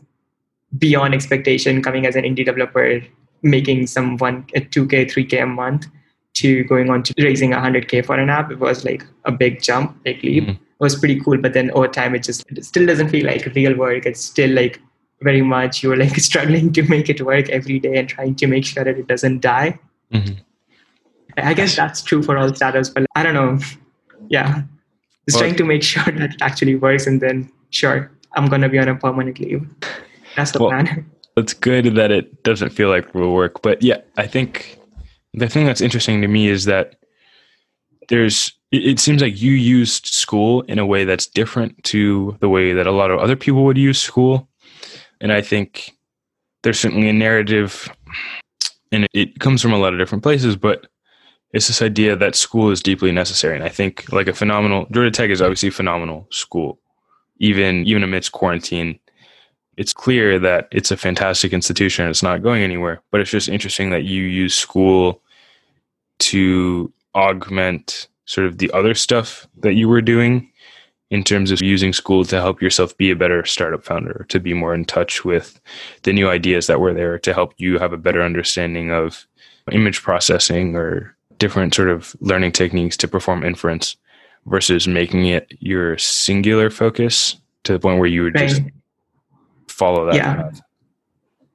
[0.77, 3.01] beyond expectation coming as an indie developer
[3.41, 5.87] making some one 2k 3k a month
[6.33, 9.97] to going on to raising 100k for an app it was like a big jump
[10.03, 10.51] big leap mm-hmm.
[10.51, 13.45] it was pretty cool but then over time it just it still doesn't feel like
[13.55, 14.79] real work it's still like
[15.21, 18.65] very much you're like struggling to make it work every day and trying to make
[18.65, 19.77] sure that it doesn't die
[20.13, 20.35] mm-hmm.
[21.37, 23.57] I guess that's true for all startups but i don't know
[24.29, 24.63] yeah
[25.27, 28.69] just well, trying to make sure that it actually works and then sure i'm gonna
[28.69, 29.67] be on a permanent leave
[30.35, 31.09] that's the well, plan.
[31.37, 33.61] It's good that it doesn't feel like real work.
[33.61, 34.79] But yeah, I think
[35.33, 36.95] the thing that's interesting to me is that
[38.09, 42.71] there's it seems like you used school in a way that's different to the way
[42.71, 44.47] that a lot of other people would use school.
[45.19, 45.97] And I think
[46.63, 47.89] there's certainly a narrative
[48.93, 50.87] and it comes from a lot of different places, but
[51.53, 53.55] it's this idea that school is deeply necessary.
[53.55, 56.79] And I think like a phenomenal Georgia Tech is obviously a phenomenal school,
[57.39, 58.99] even even amidst quarantine
[59.77, 62.07] it's clear that it's a fantastic institution.
[62.07, 65.21] It's not going anywhere, but it's just interesting that you use school
[66.19, 70.51] to augment sort of the other stuff that you were doing
[71.09, 74.53] in terms of using school to help yourself be a better startup founder, to be
[74.53, 75.59] more in touch with
[76.03, 79.27] the new ideas that were there, to help you have a better understanding of
[79.71, 83.97] image processing or different sort of learning techniques to perform inference
[84.45, 88.47] versus making it your singular focus to the point where you would right.
[88.47, 88.61] just
[89.67, 90.35] follow that yeah.
[90.35, 90.61] path.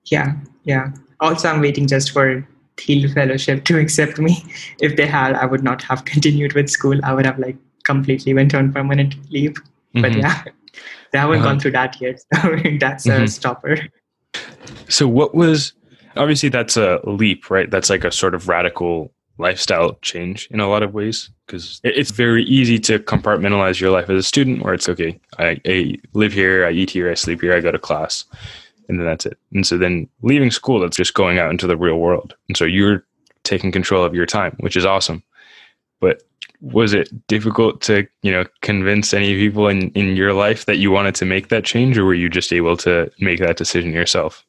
[0.07, 0.89] Yeah, yeah.
[1.21, 2.47] Also, I'm waiting just for
[2.77, 4.45] Thiel Fellowship to accept me.
[4.81, 6.99] If they had, I would not have continued with school.
[7.05, 9.53] I would have like completely went on permanent leave.
[9.53, 10.03] Mm-hmm.
[10.03, 10.43] But yeah,
[11.13, 11.45] they haven't uh-huh.
[11.45, 12.21] gone through that yet.
[12.43, 13.23] So that's mm-hmm.
[13.23, 13.79] a stopper.
[14.89, 15.73] So, what was
[16.17, 17.71] obviously that's a leap, right?
[17.71, 22.11] That's like a sort of radical lifestyle change in a lot of ways because it's
[22.11, 26.33] very easy to compartmentalize your life as a student where it's okay I, I, live
[26.33, 28.25] here i eat here i sleep here i go to class
[28.89, 29.39] and then that's it.
[29.53, 32.35] And so then leaving school that's just going out into the real world.
[32.49, 33.05] And so you're
[33.45, 35.23] taking control of your time which is awesome.
[36.01, 36.23] But
[36.61, 40.91] was it difficult to you know convince any people in, in your life that you
[40.91, 44.45] wanted to make that change or were you just able to make that decision yourself?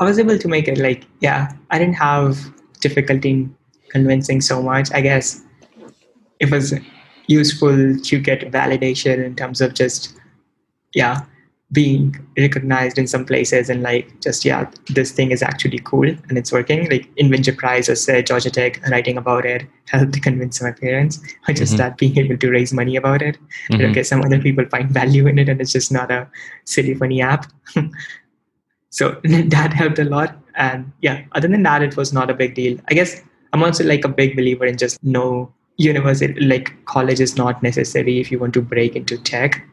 [0.00, 2.36] I was able to make it like yeah i didn't have
[2.80, 3.48] difficulty
[3.94, 4.92] convincing so much.
[4.92, 5.40] I guess
[6.40, 6.74] it was
[7.26, 10.18] useful to get validation in terms of just,
[10.94, 11.24] yeah,
[11.72, 16.38] being recognized in some places and like just yeah this thing is actually cool and
[16.38, 20.70] it's working like inventor prize or say georgia tech writing about it helped convince my
[20.70, 21.78] parents or just mm-hmm.
[21.78, 23.38] that being able to raise money about it
[23.70, 23.90] mm-hmm.
[23.90, 26.28] okay some other people find value in it and it's just not a
[26.64, 27.46] silly funny app
[28.90, 32.54] so that helped a lot and yeah other than that it was not a big
[32.54, 33.22] deal i guess
[33.54, 38.18] I'm also like a big believer in just no university, like college is not necessary
[38.18, 39.64] if you want to break into tech.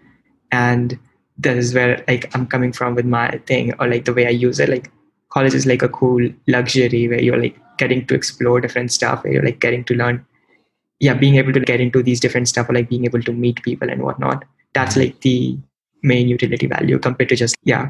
[0.51, 0.99] And
[1.39, 4.29] that is where like I'm coming from with my thing or like the way I
[4.29, 4.69] use it.
[4.69, 4.91] Like
[5.29, 9.33] college is like a cool luxury where you're like getting to explore different stuff, where
[9.33, 10.23] you're like getting to learn.
[10.99, 13.63] Yeah, being able to get into these different stuff or like being able to meet
[13.63, 14.45] people and whatnot.
[14.75, 15.57] That's like the
[16.03, 17.89] main utility value compared to just yeah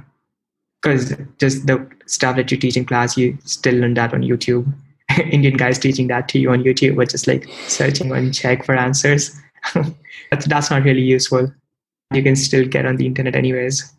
[0.81, 4.65] because just the stuff that you teach in class you still learn that on youtube
[5.31, 8.75] Indian guys teaching that to you on YouTube, but just like searching on Chegg for
[8.75, 9.39] answers.
[10.31, 11.51] that's, that's not really useful.
[12.13, 13.93] You can still get on the internet anyways.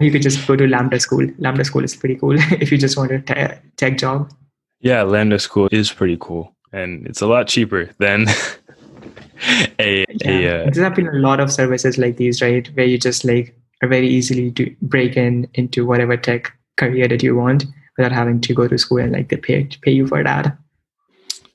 [0.00, 1.26] You could just go to Lambda School.
[1.38, 4.30] Lambda School is pretty cool if you just want a te- tech job.
[4.80, 8.26] Yeah, Lambda School is pretty cool, and it's a lot cheaper than
[9.78, 10.04] a.
[10.08, 10.30] Yeah.
[10.30, 13.56] a uh, There's been a lot of services like these, right, where you just like
[13.82, 17.64] are very easily to break in into whatever tech career that you want
[17.96, 20.56] without having to go to school and like they pay pay you for that.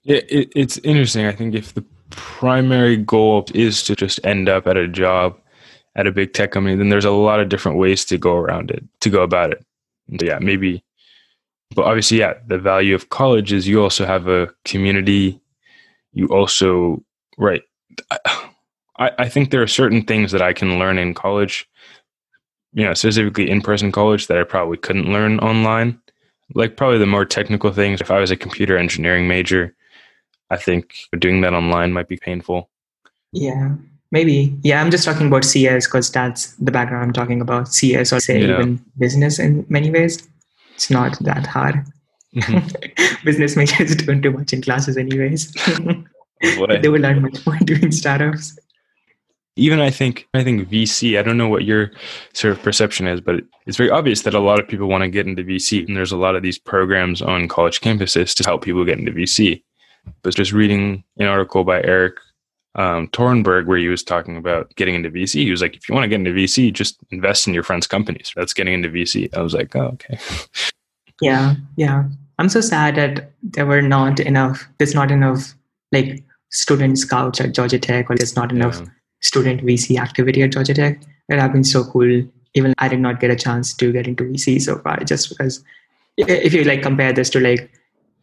[0.03, 1.25] Yeah, it, it's interesting.
[1.25, 5.37] I think if the primary goal is to just end up at a job
[5.95, 8.71] at a big tech company, then there's a lot of different ways to go around
[8.71, 9.65] it, to go about it.
[10.09, 10.83] And yeah, maybe
[11.75, 15.39] But obviously, yeah, the value of college is you also have a community.
[16.13, 17.03] You also,
[17.37, 17.61] right.
[18.99, 21.67] I, I think there are certain things that I can learn in college,
[22.73, 25.99] you know, specifically in person college that I probably couldn't learn online.
[26.55, 28.01] Like, probably the more technical things.
[28.01, 29.75] If I was a computer engineering major,
[30.49, 32.69] I think doing that online might be painful.
[33.31, 33.75] Yeah,
[34.11, 34.57] maybe.
[34.63, 37.69] Yeah, I'm just talking about CS because that's the background I'm talking about.
[37.73, 38.55] CS or say yeah.
[38.55, 40.27] even business in many ways
[40.81, 41.85] it's not that hard.
[42.35, 43.23] Mm-hmm.
[43.25, 45.51] Business majors don't do much in classes, anyways.
[46.41, 48.57] they will learn much more doing startups.
[49.57, 51.19] Even I think I think VC.
[51.19, 51.91] I don't know what your
[52.33, 55.09] sort of perception is, but it's very obvious that a lot of people want to
[55.09, 58.63] get into VC, and there's a lot of these programs on college campuses to help
[58.63, 59.61] people get into VC.
[60.23, 62.15] But just reading an article by Erik
[62.75, 65.43] um, Torenberg where he was talking about getting into VC.
[65.43, 67.87] He was like, if you want to get into VC, just invest in your friends'
[67.87, 68.31] companies.
[68.35, 69.35] That's getting into VC.
[69.35, 70.17] I was like, oh, okay.
[71.21, 72.05] Yeah, yeah.
[72.39, 75.53] I'm so sad that there were not enough, there's not enough
[75.91, 78.87] like student scouts at Georgia Tech or there's not enough yeah.
[79.21, 81.01] Student VC activity at Georgia Tech.
[81.29, 82.23] It have been so cool.
[82.53, 85.63] Even I did not get a chance to get into VC so far just because
[86.17, 87.71] if you like compare this to like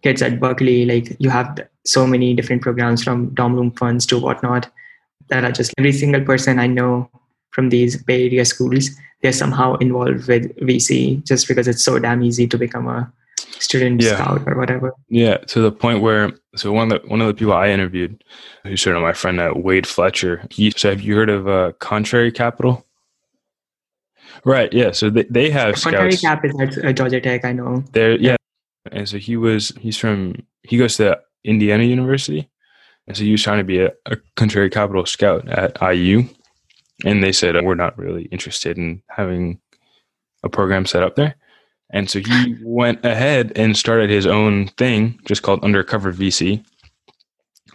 [0.03, 4.19] kids at Berkeley, like you have so many different programs from dorm room funds to
[4.19, 4.71] whatnot
[5.29, 7.11] that are just every single person I know
[7.51, 8.91] from these Bay Area schools,
[9.23, 13.13] they're somehow involved with VC just because it's so damn easy to become a
[13.61, 14.15] student yeah.
[14.15, 14.95] scout or whatever.
[15.09, 18.23] Yeah, to the point where so one of the one of the people I interviewed,
[18.65, 20.47] who's sort of my friend uh, Wade Fletcher.
[20.51, 22.87] He so have you heard of uh, Contrary Capital?
[24.45, 24.73] Right.
[24.73, 24.93] Yeah.
[24.93, 26.43] So they, they have Contrary scouts.
[26.43, 27.45] Cap is at Georgia Tech.
[27.45, 27.85] I know.
[27.93, 28.19] There.
[28.19, 28.37] Yeah.
[28.91, 32.49] And so he was, he's from, he goes to Indiana University.
[33.07, 36.29] And so he was trying to be a, a contrary capital scout at IU.
[37.05, 39.61] And they said, we're not really interested in having
[40.43, 41.37] a program set up there.
[41.91, 46.62] And so he went ahead and started his own thing, just called Undercover VC,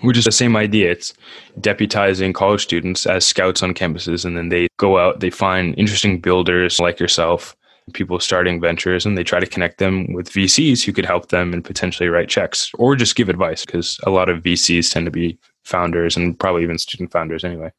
[0.01, 0.91] which is the same idea.
[0.91, 1.14] It's
[1.59, 4.24] deputizing college students as scouts on campuses.
[4.24, 7.55] And then they go out, they find interesting builders like yourself
[7.91, 11.51] people starting ventures and they try to connect them with VCs who could help them
[11.51, 15.11] and potentially write checks or just give advice because a lot of VCs tend to
[15.11, 17.72] be founders and probably even student founders anyway.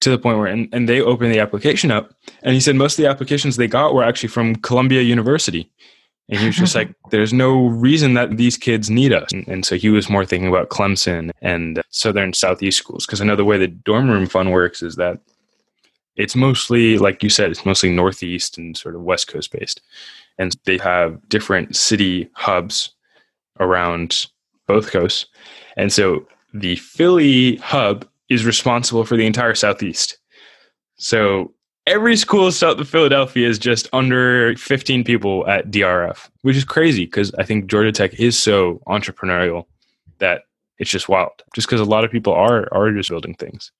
[0.00, 2.98] To the point where, and, and they opened the application up, and he said most
[2.98, 5.70] of the applications they got were actually from Columbia University.
[6.28, 9.32] And he was just like, there's no reason that these kids need us.
[9.32, 13.06] And, and, so he was more thinking about Clemson and Southern Southeast schools.
[13.06, 15.18] Because I know the way the dorm room fund works is that
[16.16, 19.80] it's mostly like you said it's mostly northeast and sort of west coast based
[20.38, 22.90] and they have different city hubs
[23.60, 24.26] around
[24.66, 25.26] both coasts
[25.76, 30.18] and so the philly hub is responsible for the entire southeast.
[30.96, 31.52] So
[31.86, 37.04] every school south of philadelphia is just under 15 people at drf which is crazy
[37.04, 39.66] because i think georgia tech is so entrepreneurial
[40.18, 40.42] that
[40.78, 43.72] it's just wild just because a lot of people are are just building things.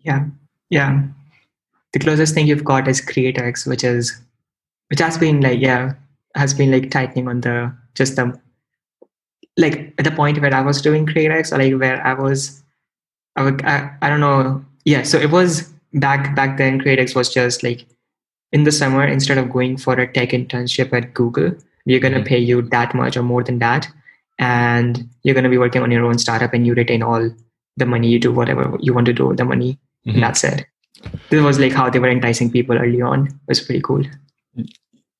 [0.00, 0.26] Yeah
[0.70, 1.02] yeah.
[1.92, 4.20] The closest thing you've got is CreateX, which is
[4.88, 5.94] which has been like yeah
[6.34, 8.38] has been like tightening on the just the
[9.56, 12.62] like at the point where I was doing CreateX or like where I was
[13.36, 17.62] I, I, I don't know yeah so it was back back then CreateX was just
[17.62, 17.86] like
[18.52, 21.52] in the summer instead of going for a tech internship at Google
[21.84, 22.28] we're going to mm-hmm.
[22.28, 23.88] pay you that much or more than that
[24.38, 27.30] and you're going to be working on your own startup and you retain all
[27.76, 30.20] the money you do whatever you want to do with the money mm-hmm.
[30.20, 30.66] that's it
[31.30, 33.26] this was like how they were enticing people early on.
[33.26, 34.04] It was pretty cool.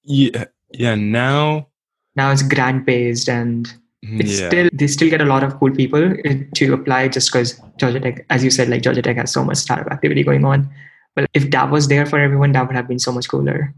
[0.02, 0.94] Yeah, yeah.
[0.94, 1.68] Now,
[2.14, 3.72] now it's grant based, and
[4.04, 4.20] Mm-hmm.
[4.20, 4.48] it's yeah.
[4.48, 7.98] still they still get a lot of cool people uh, to apply just because Georgia
[7.98, 10.68] Tech, as you said, like Georgia Tech has so much startup activity going on.
[11.14, 13.74] But if that was there for everyone, that would have been so much cooler.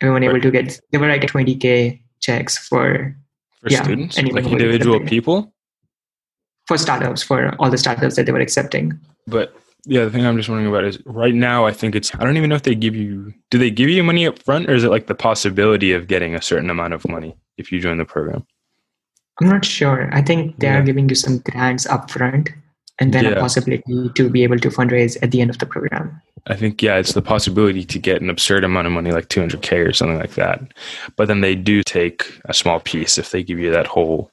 [0.00, 0.30] Everyone right.
[0.30, 3.14] able to get they were like 20k checks for
[3.60, 5.52] for yeah, students, like individual people
[6.70, 8.98] for startups for all the startups that they were accepting.
[9.26, 9.52] But
[9.86, 12.36] yeah, the thing I'm just wondering about is right now, I think it's, I don't
[12.36, 14.84] even know if they give you, do they give you money up front or is
[14.84, 18.04] it like the possibility of getting a certain amount of money if you join the
[18.04, 18.46] program?
[19.40, 20.08] I'm not sure.
[20.12, 20.78] I think they yeah.
[20.78, 22.50] are giving you some grants upfront
[22.98, 23.30] and then yeah.
[23.30, 26.20] a possibility to be able to fundraise at the end of the program.
[26.46, 29.88] I think, yeah, it's the possibility to get an absurd amount of money, like 200K
[29.88, 30.60] or something like that.
[31.16, 34.30] But then they do take a small piece if they give you that whole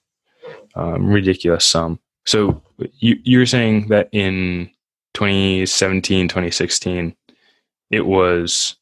[0.76, 2.00] um, ridiculous sum.
[2.26, 2.62] So
[3.00, 4.70] you, you're saying that in
[5.14, 7.16] 2017, 2016,
[7.90, 8.76] it was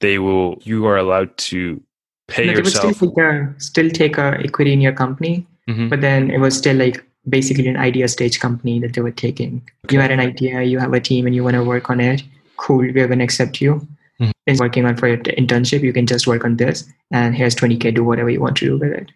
[0.00, 1.80] they will you are allowed to
[2.26, 2.96] pay no, yourself.
[2.96, 5.88] Still take a, still take a equity in your company, mm-hmm.
[5.88, 9.62] but then it was still like basically an idea stage company that they were taking.
[9.84, 9.96] Okay.
[9.96, 12.22] You had an idea, you have a team, and you want to work on it.
[12.56, 13.86] Cool, we're going to accept you.
[14.20, 14.58] Mm-hmm.
[14.58, 17.94] working on for your internship, you can just work on this, and here's 20k.
[17.94, 19.12] Do whatever you want to do with it.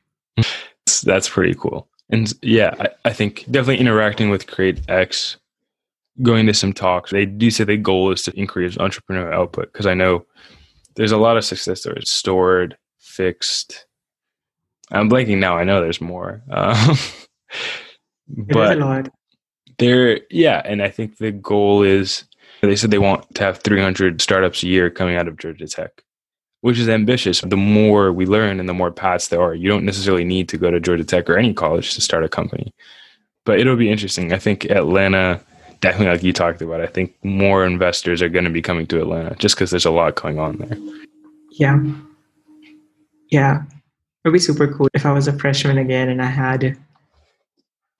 [1.04, 1.86] That's, pretty cool.
[2.08, 5.36] And yeah, I, I think definitely interacting with Create X,
[6.22, 7.10] going to some talks.
[7.10, 10.24] They do say the goal is to increase entrepreneur output because I know
[10.94, 13.86] there's a lot of success stories stored, fixed.
[14.90, 15.56] I'm blanking now.
[15.56, 16.42] I know there's more.
[16.50, 16.96] Um,
[18.28, 19.10] but
[19.78, 20.62] there, yeah.
[20.64, 22.24] And I think the goal is
[22.60, 26.02] they said they want to have 300 startups a year coming out of Georgia Tech
[26.64, 27.42] which is ambitious.
[27.42, 30.56] The more we learn and the more paths there are, you don't necessarily need to
[30.56, 32.72] go to Georgia Tech or any college to start a company.
[33.44, 34.32] But it'll be interesting.
[34.32, 35.42] I think Atlanta,
[35.80, 38.98] definitely like you talked about, I think more investors are going to be coming to
[38.98, 40.78] Atlanta just because there's a lot going on there.
[41.50, 41.84] Yeah.
[43.30, 43.64] Yeah.
[44.24, 46.78] It would be super cool if I was a freshman again and I had,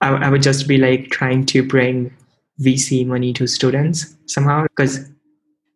[0.01, 2.15] I, I would just be like trying to bring
[2.61, 5.11] VC money to students somehow because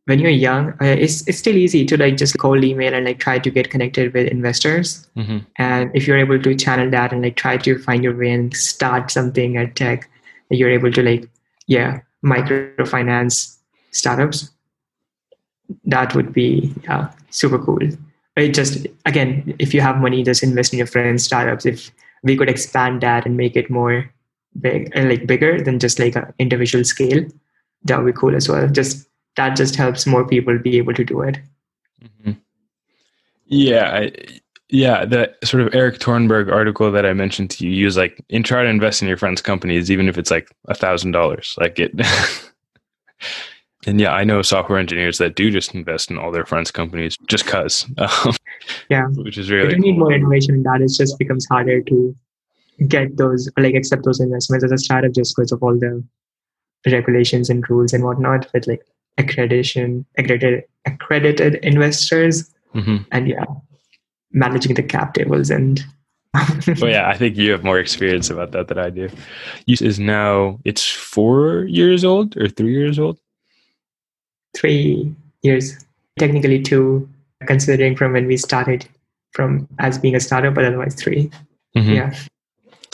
[0.08, 3.18] when you're young, uh, it's it's still easy to like just cold email and like
[3.18, 5.06] try to get connected with investors.
[5.16, 5.38] Mm-hmm.
[5.56, 8.56] And if you're able to channel that and like try to find your way and
[8.56, 10.08] start something at tech,
[10.48, 11.28] you're able to like
[11.66, 13.58] yeah microfinance
[13.90, 14.50] startups.
[15.84, 17.90] That would be yeah, super cool.
[18.38, 21.66] It just again, if you have money, just invest in your friends' startups.
[21.66, 21.90] If
[22.22, 24.10] we could expand that and make it more
[24.60, 27.24] big, uh, like bigger than just like an individual scale,
[27.84, 28.68] that would be cool as well.
[28.68, 31.38] Just that just helps more people be able to do it.
[32.02, 32.32] Mm-hmm.
[33.46, 34.12] Yeah, I,
[34.68, 35.04] yeah.
[35.04, 38.62] The sort of Erik Torenberg article that I mentioned to you, use like in try
[38.62, 41.54] to invest in your friend's companies, even if it's like a thousand dollars.
[41.58, 41.92] Like it.
[43.88, 47.16] and yeah, I know software engineers that do just invest in all their friends' companies
[47.26, 47.86] just cause.
[47.96, 48.34] Um,
[48.90, 49.72] yeah, which is really.
[49.72, 50.82] You need more innovation in that.
[50.82, 52.16] It just becomes harder to
[52.86, 56.04] get those like accept those investments as a startup just because of all the
[56.86, 58.46] regulations and rules and whatnot.
[58.52, 58.84] But like
[59.18, 62.98] accreditation accredited accredited investors mm-hmm.
[63.10, 63.44] and yeah
[64.30, 65.84] managing the cap tables and
[66.80, 69.08] well yeah i think you have more experience about that than i do
[69.66, 73.18] you is now it's four years old or three years old
[74.56, 75.84] three years
[76.18, 77.08] technically two
[77.46, 78.86] considering from when we started
[79.32, 81.30] from as being a startup but otherwise 3
[81.76, 81.92] mm-hmm.
[81.92, 82.14] yeah.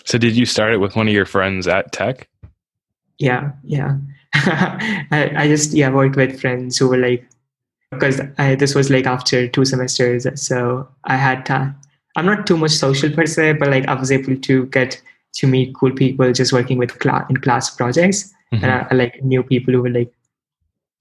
[0.05, 2.29] So did you start it with one of your friends at tech?
[3.19, 3.97] Yeah yeah.
[4.35, 7.27] I, I just yeah worked with friends who were like
[7.91, 11.77] because I, this was like after two semesters so i had time
[12.17, 15.01] i'm not too much social per se but like i was able to get
[15.35, 18.33] to meet cool people just working with class in class projects.
[18.53, 18.65] Mm-hmm.
[18.65, 20.13] and I, I like new people who were like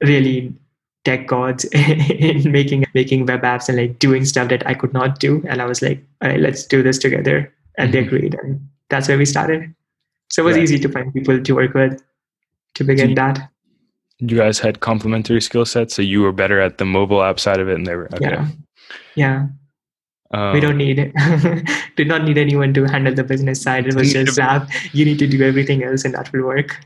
[0.04, 0.54] really
[1.06, 5.20] tech gods in making making web apps and like doing stuff that i could not
[5.20, 7.92] do and i was like all right let's do this together and mm-hmm.
[7.92, 9.74] they agreed and that's where we started
[10.30, 10.64] so it was right.
[10.64, 12.02] easy to find people to work with
[12.76, 13.50] to begin you, that.
[14.20, 17.60] You guys had complementary skill sets, so you were better at the mobile app side
[17.60, 18.32] of it, and they were okay.
[18.32, 18.48] Yeah,
[19.16, 19.48] yeah.
[20.32, 21.14] Um, we don't need it.
[21.96, 23.86] did not need anyone to handle the business side.
[23.86, 24.70] It was just app.
[24.92, 26.80] You need to do everything else, and that will work.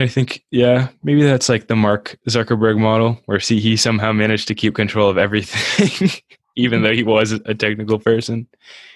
[0.00, 4.48] I think, yeah, maybe that's like the Mark Zuckerberg model, where see he somehow managed
[4.48, 6.10] to keep control of everything,
[6.56, 8.46] even though he was a technical person,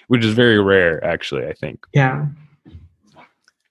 [0.07, 1.47] which is very rare, actually.
[1.47, 1.85] I think.
[1.93, 2.27] Yeah.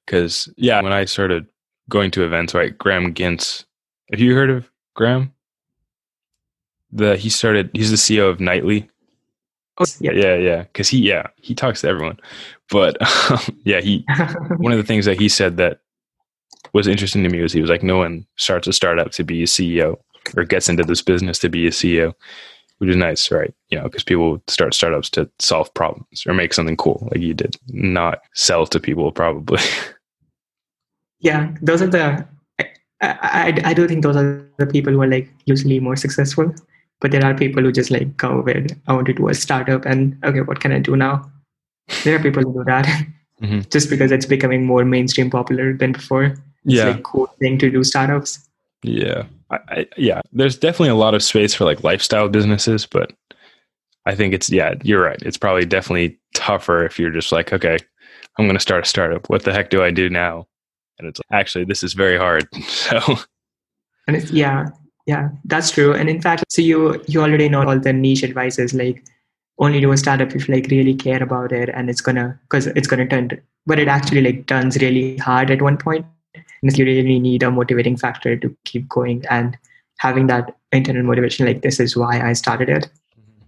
[0.06, 1.46] Because yeah, when I started
[1.88, 2.76] going to events, right?
[2.76, 3.64] Graham Gintz.
[4.10, 5.32] Have you heard of Graham?
[6.92, 7.70] The he started.
[7.74, 8.88] He's the CEO of Nightly.
[9.80, 10.62] Oh, yeah, yeah, yeah.
[10.62, 12.18] Because he, yeah, he talks to everyone.
[12.70, 12.96] But
[13.30, 14.04] um, yeah, he.
[14.56, 15.80] one of the things that he said that
[16.72, 19.42] was interesting to me was he was like, no one starts a startup to be
[19.42, 19.96] a CEO
[20.36, 22.12] or gets into this business to be a CEO,
[22.78, 23.54] which is nice, right?
[23.70, 27.34] You know, because people start startups to solve problems or make something cool, like you
[27.34, 29.60] did, not sell to people, probably.
[31.20, 32.26] yeah those are the
[32.58, 32.68] I,
[33.00, 36.54] I, I do think those are the people who are like usually more successful
[37.00, 39.84] but there are people who just like go with i want to do a startup
[39.84, 41.30] and okay what can i do now
[42.04, 42.86] there are people who do that
[43.42, 43.60] mm-hmm.
[43.70, 46.34] just because it's becoming more mainstream popular than before
[46.68, 46.90] yeah.
[46.90, 48.48] like cool thing to do startups?
[48.82, 49.24] Yeah.
[49.50, 53.12] I, I, yeah there's definitely a lot of space for like lifestyle businesses but
[54.04, 55.20] i think it's yeah you're right.
[55.22, 57.78] It's probably definitely tougher if you're just like okay
[58.38, 59.28] i'm going to start a startup.
[59.30, 60.46] What the heck do i do now?
[60.98, 62.46] And it's like, actually this is very hard.
[62.68, 63.00] So
[64.06, 64.68] and it's yeah
[65.06, 65.94] yeah that's true.
[65.94, 69.02] And in fact so you you already know all the niche advices like
[69.58, 72.66] only do a startup if you like really care about it and it's gonna because
[72.68, 73.30] it's gonna turn
[73.66, 76.06] but it actually like turns really hard at one point
[76.62, 79.56] you really need a motivating factor to keep going and
[79.98, 82.88] having that internal motivation like this is why i started it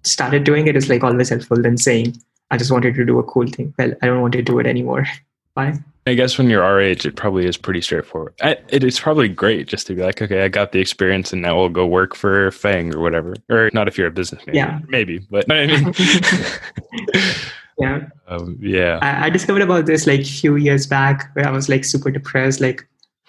[0.03, 2.17] started doing it is like always helpful than saying
[2.51, 4.67] i just wanted to do a cool thing well i don't want to do it
[4.67, 5.05] anymore
[5.55, 5.75] bye
[6.07, 8.35] I guess when you're our age, it probably is pretty straightforward.
[8.41, 11.43] I, it is probably great just to be like, okay, I got the experience, and
[11.43, 13.35] now I'll go work for FAANG or whatever.
[13.51, 15.93] Or not if you're a businessman, yeah, maybe, but I mean,
[17.81, 18.09] Yeah.
[18.31, 19.01] Um, yeah.
[19.03, 22.61] I, I discovered about this like few years back where I was like super depressed.
[22.61, 22.87] Like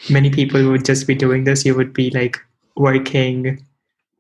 [0.10, 1.66] many people would just be doing this.
[1.66, 2.38] You would be like
[2.76, 3.64] working.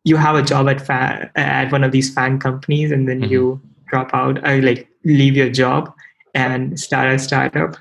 [0.03, 3.29] You have a job at at one of these FAANG companies, and then Mhm.
[3.29, 5.93] you drop out or like leave your job
[6.33, 7.75] and start a startup,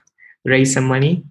[0.45, 1.23] raise some money,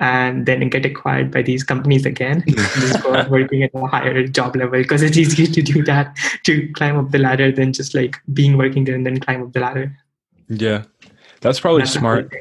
[0.00, 2.44] and then get acquired by these companies again.
[2.80, 6.68] just go working at a higher job level because it's easier to do that to
[6.74, 9.60] climb up the ladder than just like being working there and then climb up the
[9.60, 9.92] ladder.
[10.48, 10.84] Yeah.
[11.40, 12.32] That's probably That's smart.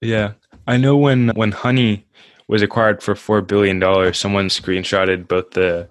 [0.00, 0.32] Yeah.
[0.66, 2.04] I know when when Honey
[2.48, 5.88] was acquired for 4 billion dollars, someone screenshotted both the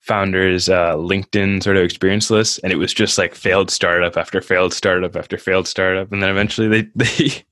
[0.00, 4.40] founders uh, LinkedIn sort of experience list and it was just like failed startup after
[4.40, 7.44] failed startup after failed startup and then eventually they they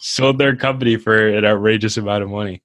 [0.00, 2.62] sold their company for an outrageous amount of money.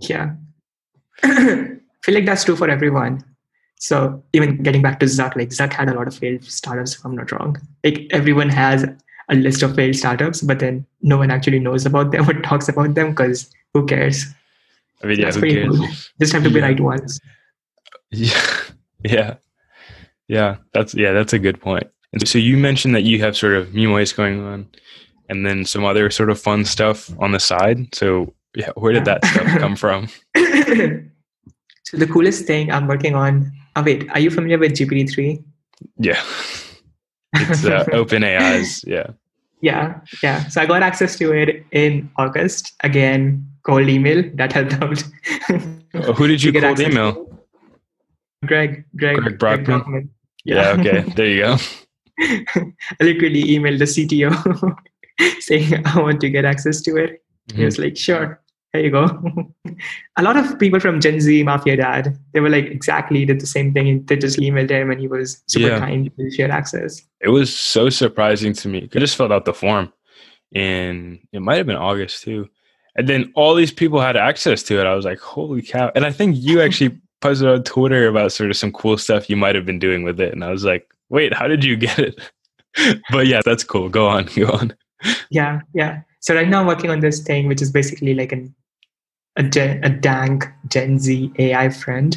[0.00, 0.32] Yeah.
[1.22, 3.24] I feel like that's true for everyone.
[3.76, 7.04] So even getting back to Zuck, like Zuck had a lot of failed startups, if
[7.04, 7.56] I'm not wrong.
[7.84, 8.84] Like everyone has
[9.30, 12.68] a list of failed startups, but then no one actually knows about them or talks
[12.68, 14.26] about them because who cares?
[15.02, 15.78] I mean, yeah, That's pretty cares?
[15.78, 15.88] cool.
[16.20, 16.66] Just have to be Yeah.
[16.66, 17.20] right ones.
[18.10, 18.40] Yeah.
[19.04, 19.36] Yeah.
[20.28, 20.56] Yeah.
[20.74, 21.84] That's yeah, that's a good point.
[22.12, 24.68] And so you mentioned that you have sort of Mimois going on
[25.30, 27.94] and then some other sort of fun stuff on the side.
[27.94, 30.08] So yeah, where did that stuff come from?
[31.84, 33.50] so the coolest thing I'm working on.
[33.76, 35.42] Oh wait, are you familiar with GPT-3?
[35.98, 36.20] Yeah.
[37.36, 38.84] It's uh, OpenAI's.
[38.86, 39.06] Yeah.
[39.62, 40.48] Yeah, yeah.
[40.48, 42.72] So I got access to it in August.
[42.82, 45.04] Again, cold email that helped out.
[45.94, 47.26] Oh, Who did you get cold email?
[48.46, 49.64] Greg, Greg, Greg Brockman?
[49.66, 50.10] Brockman.
[50.44, 50.70] Yeah.
[50.78, 51.04] Okay.
[51.16, 51.56] There you go.
[52.18, 54.76] I literally emailed the CTO
[55.40, 57.22] saying I want to get access to it.
[57.48, 57.64] He Mm-hmm.
[57.64, 58.40] was like, "Sure,
[58.72, 59.04] here you go."
[60.16, 63.46] a lot of people from Gen Z Mafia Dad, they were like exactly did the
[63.46, 64.04] same thing.
[64.04, 65.78] They just emailed him, and he was super Yeah.
[65.78, 67.02] kind to share access.
[67.20, 68.88] It was so surprising to me.
[68.94, 69.92] I just filled out the form
[70.54, 72.48] and it might have been August too.
[72.96, 74.86] And then all these people had access to it.
[74.86, 75.92] I was like, holy cow.
[75.94, 79.36] And I think you actually posted on Twitter about sort of some cool stuff you
[79.36, 80.32] might have been doing with it.
[80.32, 82.20] And I was like, wait, how did you get it?
[83.10, 83.88] but yeah, that's cool.
[83.88, 84.28] Go on.
[84.34, 84.74] Go on.
[85.30, 86.02] Yeah, yeah.
[86.20, 88.54] So right now I'm working on this thing, which is basically like an
[89.40, 92.16] a, gen, a dank Gen Z AI friend.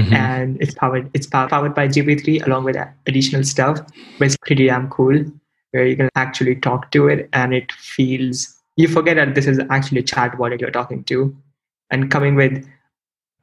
[0.00, 0.12] Mhm.
[0.12, 2.76] and it's powered it's pow- powered by GPT-3 along with
[3.08, 3.80] additional stuff.
[4.18, 5.24] But it's pretty damn cool,
[5.72, 8.44] where you can actually talk to it, and it feels
[8.76, 11.34] you forget that this is actually a chatbot that you're talking to,
[11.90, 12.64] and coming with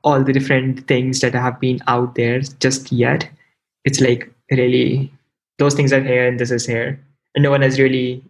[0.06, 3.28] all the different things that have been out there just yet,
[3.84, 5.12] it's like really
[5.58, 6.97] those things are here and this is here,
[7.36, 8.24] and no one has really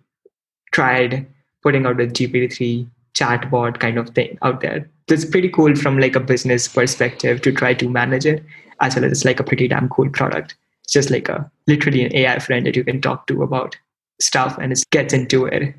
[0.72, 1.28] tried
[1.62, 4.90] putting out a GPT-3 chatbot kind of thing out there.
[5.08, 8.44] It's pretty cool from like a business perspective to try to manage it,
[8.82, 10.56] as well as it's like a pretty damn cool product.
[10.84, 13.76] It's just like a literally an AI friend that you can talk to about
[14.22, 15.76] stuff and it gets into it.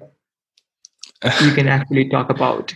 [1.43, 2.75] You can actually talk about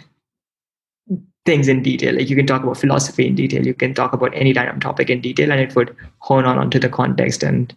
[1.47, 2.15] things in detail.
[2.17, 3.67] Like you can talk about philosophy in detail.
[3.67, 6.79] You can talk about any random topic in detail, and it would hone on onto
[6.79, 7.75] the context and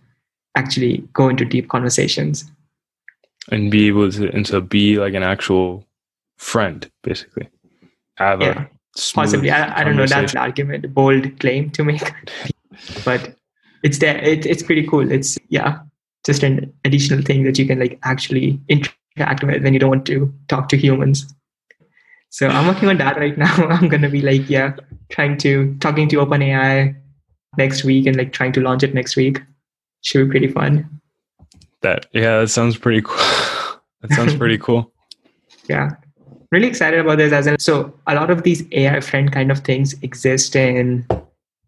[0.55, 2.45] actually go into deep conversations.
[3.51, 5.85] and be able to, and to be like an actual
[6.43, 7.49] friend, basically.
[8.17, 8.65] Have Yeah.
[9.13, 9.49] possibly.
[9.49, 10.05] I, I don't know.
[10.05, 12.01] That's an argument bold claim to make.
[13.05, 13.35] But
[13.83, 14.17] it's there.
[14.17, 15.09] It, it's pretty cool.
[15.11, 15.79] It's yeah
[16.25, 20.05] just an additional thing that you can like actually interact with when you don't want
[20.07, 21.25] to talk to humans.
[22.29, 23.53] So i'm working on that right now.
[23.69, 24.73] I'm gonna be like yeah
[25.09, 26.95] trying to talking to openai
[27.57, 29.41] next week and like trying to launch it next week.
[30.01, 30.89] Should be pretty fun.
[31.81, 33.17] That yeah, that sounds pretty cool.
[34.01, 34.91] that sounds pretty cool.
[35.69, 35.91] yeah
[36.53, 39.59] really excited about this as in so a lot of these ai friend kind of
[39.59, 41.05] things exist in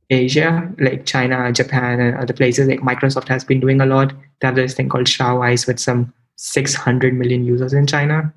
[0.10, 2.68] asia like china japan and other places.
[2.68, 4.14] Like microsoft has been doing a lot.
[4.40, 8.34] They have this thing called XiaoIce with some 600 million users in china.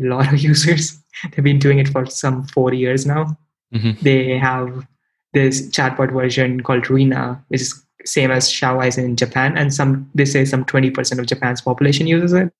[0.00, 0.98] A lot of users.
[1.30, 3.36] They've been doing it for some four years now.
[3.74, 3.98] Mhm.
[4.00, 4.86] they have
[5.32, 10.24] this chatbot version called Rinna, which is same as XiaoIce in Japan, and some they
[10.24, 12.52] say some 20% of Japan's population uses it.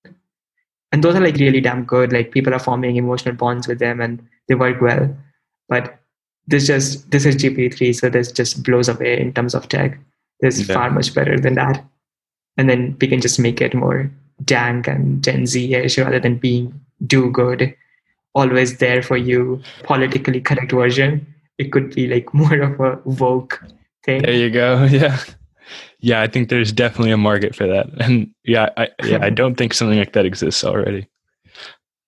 [0.95, 2.13] And those are like really damn good.
[2.13, 5.13] Like people are forming emotional bonds with them and they work well.
[5.67, 5.99] But
[6.47, 9.99] this just this is GP3, so this just blows away in terms of tech.
[10.39, 10.75] This is Yeah.
[10.75, 11.83] far much better than that.
[12.55, 14.09] And then we can just make it more
[14.45, 16.71] dank and Gen Z-ish rather than being
[17.05, 17.75] do good,
[18.33, 21.27] always there for you, politically correct version.
[21.57, 23.61] It could be like more of a woke
[24.05, 24.21] thing.
[24.21, 24.85] There you go.
[24.89, 25.19] Yeah.
[25.99, 27.87] Yeah, I think there's definitely a market for that.
[28.01, 31.07] And yeah, I yeah, I don't think something like that exists already.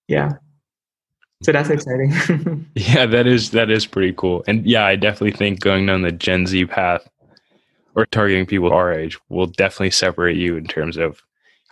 [0.07, 0.33] Yeah.
[1.43, 2.65] So that's exciting.
[2.75, 4.43] Yeah, that is that is pretty cool.
[4.47, 7.07] And yeah, I definitely think going down the Gen Z path
[7.95, 11.21] or targeting people our age will definitely separate you in terms of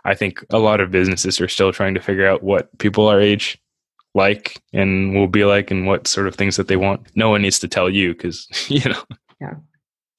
[0.05, 3.19] I think a lot of businesses are still trying to figure out what people our
[3.19, 3.57] age
[4.13, 7.05] like and will be like and what sort of things that they want.
[7.15, 9.03] No one needs to tell you because, you know.
[9.41, 9.55] Yeah.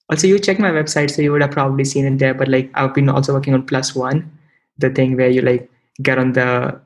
[0.08, 2.34] Also, you check my website, so you would have probably seen it there.
[2.34, 4.30] But like, I've been also working on Plus One,
[4.78, 5.68] the thing where you like
[6.02, 6.80] get on the.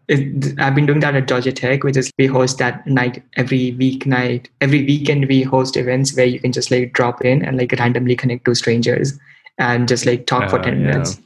[0.59, 4.47] I've been doing that at Georgia Tech, which is we host that night every weeknight.
[4.61, 8.17] Every weekend, we host events where you can just like drop in and like randomly
[8.17, 9.19] connect to strangers
[9.59, 10.87] and just like talk uh, for 10 yeah.
[10.87, 11.21] minutes.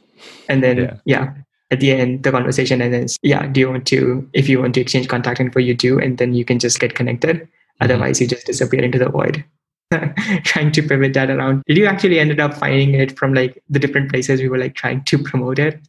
[0.49, 0.97] And then, yeah.
[1.05, 1.35] yeah
[1.71, 4.75] at the end the conversation and then yeah do you want to if you want
[4.75, 7.85] to exchange contact info you do and then you can just get connected mm-hmm.
[7.85, 9.45] otherwise you just disappear into the void
[10.45, 13.79] trying to pivot that around did you actually ended up finding it from like the
[13.79, 15.81] different places we were like trying to promote it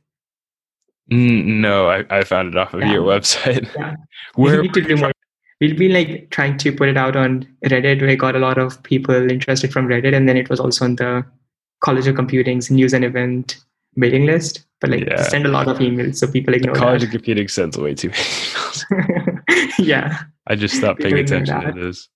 [1.12, 2.94] mm, no i, I found it off of yeah.
[2.94, 3.96] your website yeah.
[4.36, 5.12] where we need to do more
[5.62, 8.82] we'll be like trying to put it out on reddit we got a lot of
[8.84, 11.26] people interested from reddit and then it was also on the
[11.80, 13.66] college of computing's news and event
[13.96, 15.24] mailing list, but like yeah.
[15.24, 16.74] send a lot of emails so people ignore.
[16.74, 17.08] The College that.
[17.08, 19.80] of Computing sends way too many emails.
[19.80, 22.10] yeah, I just stopped paying attention to this.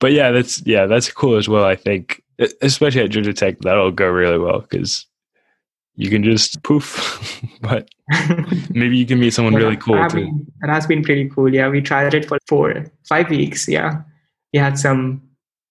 [0.00, 1.64] But yeah, that's yeah, that's cool as well.
[1.64, 2.22] I think,
[2.62, 5.06] especially at Georgia Tech, that'll go really well because
[5.96, 7.42] you can just poof.
[7.60, 7.88] but
[8.70, 10.46] maybe you can meet someone yeah, really cool too.
[10.62, 11.52] It has been pretty cool.
[11.52, 13.68] Yeah, we tried it for four, five weeks.
[13.68, 14.02] Yeah,
[14.52, 15.28] we had some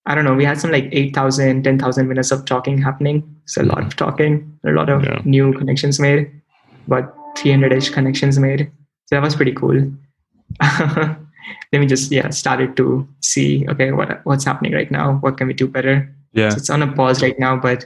[0.08, 3.24] I don't know, we had some like 8,000, 10,000 minutes of talking happening.
[3.46, 3.88] So a lot mm-hmm.
[3.88, 5.22] of talking, a lot of yeah.
[5.26, 6.32] new connections made,
[6.88, 8.72] but 300 ish connections made.
[9.08, 9.92] So that was pretty cool.
[11.72, 15.16] then me just, yeah, started to see, okay, what what's happening right now?
[15.16, 16.14] What can we do better?
[16.34, 16.50] Yeah.
[16.50, 17.86] So it's on a pause right now, but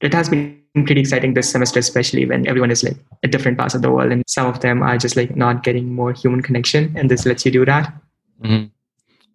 [0.00, 3.74] it has been pretty exciting this semester, especially when everyone is like at different parts
[3.74, 6.94] of the world and some of them are just like not getting more human connection.
[6.96, 7.92] And this lets you do that.
[8.42, 8.66] Mm-hmm.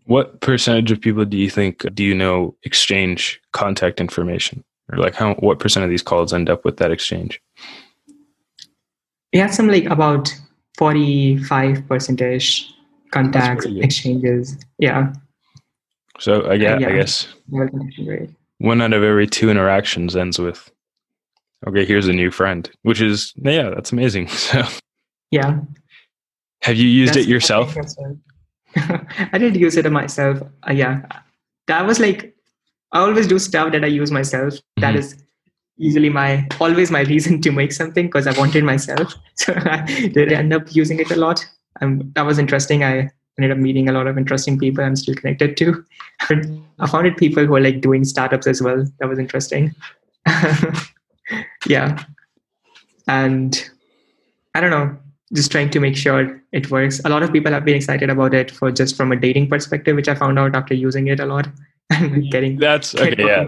[0.05, 4.63] What percentage of people do you think do you know exchange contact information?
[4.91, 7.41] Or like how what percent of these calls end up with that exchange?
[9.33, 10.33] We had some like about
[10.77, 12.73] 45 percentage
[13.11, 14.57] contacts exchanges.
[14.79, 15.13] Yeah.
[16.19, 16.87] So I guess, yeah.
[16.87, 17.27] I guess
[18.59, 20.71] one out of every two interactions ends with,
[21.67, 24.27] okay, here's a new friend, which is, yeah, that's amazing.
[24.37, 24.63] So,
[25.31, 25.59] yeah.
[26.61, 27.75] Have you used that's, it yourself?
[28.75, 30.41] I did use it myself.
[30.67, 31.01] Uh, yeah,
[31.67, 32.35] that was like
[32.91, 34.53] I always do stuff that I use myself.
[34.53, 34.81] Mm-hmm.
[34.81, 35.15] That is
[35.77, 39.15] usually my always my reason to make something because I wanted myself.
[39.35, 41.43] So I did end up using it a lot.
[41.79, 42.83] Um, that was interesting.
[42.83, 45.85] I ended up meeting a lot of interesting people I'm still connected to.
[46.79, 48.85] I found it people who are like doing startups as well.
[48.99, 49.73] That was interesting.
[51.67, 52.03] yeah.
[53.07, 53.69] And
[54.53, 54.97] I don't know
[55.33, 57.01] just trying to make sure it works.
[57.05, 59.95] A lot of people have been excited about it for just from a dating perspective,
[59.95, 61.47] which I found out after using it a lot
[61.89, 63.15] and getting that's okay.
[63.17, 63.45] Yeah,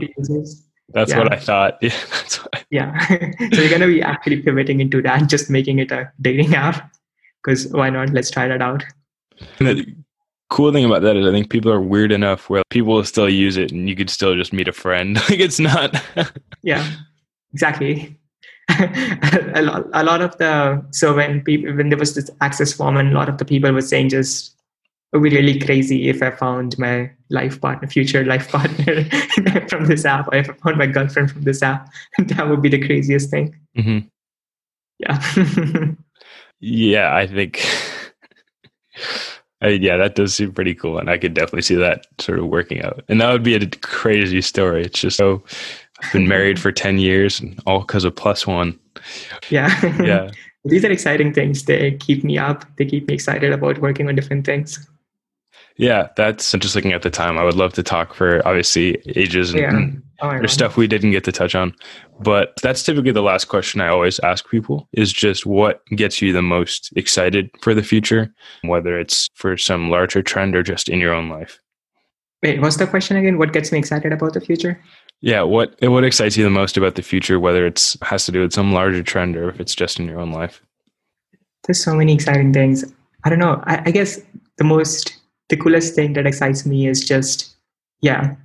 [0.90, 1.18] that's yeah.
[1.18, 1.80] what I thought.
[1.84, 3.08] Yeah, that's what yeah.
[3.54, 6.92] so you're gonna be actually pivoting into that, just making it a dating app.
[7.44, 8.10] Because why not?
[8.10, 8.84] Let's try that out.
[9.60, 9.96] And the
[10.50, 13.30] cool thing about that is, I think people are weird enough where people will still
[13.30, 15.16] use it, and you could still just meet a friend.
[15.30, 16.02] like it's not.
[16.62, 16.90] yeah,
[17.54, 18.18] exactly.
[18.70, 22.96] a, lot, a lot of the so when people when there was this access form
[22.96, 24.56] and a lot of the people were saying just
[25.12, 29.04] it would be really crazy if I found my life partner, future life partner
[29.70, 31.88] from this app, or if I found my girlfriend from this app.
[32.18, 33.56] that would be the craziest thing.
[33.78, 34.08] Mm-hmm.
[35.00, 35.94] Yeah.
[36.64, 37.66] Yeah, I think.
[39.62, 42.82] yeah, that does seem pretty cool, and I could definitely see that sort of working
[42.82, 43.04] out.
[43.10, 44.84] And that would be a crazy story.
[44.84, 45.44] It's just so
[46.02, 48.80] I've been married for 10 years and all because of plus one.
[49.50, 49.70] Yeah.
[50.02, 50.32] Yeah.
[50.66, 51.66] These are exciting things.
[51.66, 52.66] They keep me up.
[52.78, 54.90] They keep me excited about working on different things.
[55.76, 57.38] Yeah, that's just looking at the time.
[57.38, 60.00] I would love to talk for obviously ages and, yeah.
[60.22, 61.74] Oh, there's stuff we didn't get to touch on.
[62.20, 66.34] But that's typically the last question I always ask people is just what gets you
[66.34, 68.34] the most excited for the future,
[68.64, 71.60] whether it's for some larger trend or just in your own life.
[72.42, 73.38] Wait, what's the question again?
[73.38, 74.80] What gets me excited about the future?
[75.22, 78.42] Yeah, what what excites you the most about the future, whether it's has to do
[78.42, 80.62] with some larger trend or if it's just in your own life?
[81.66, 82.84] There's so many exciting things.
[83.24, 83.64] I don't know.
[83.66, 84.20] I, I guess
[84.58, 85.16] the most
[85.48, 87.56] the coolest thing that excites me is just
[88.02, 88.36] yeah,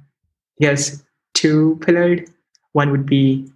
[0.60, 1.02] yes,
[1.38, 2.28] two pillared.
[2.72, 3.48] One would be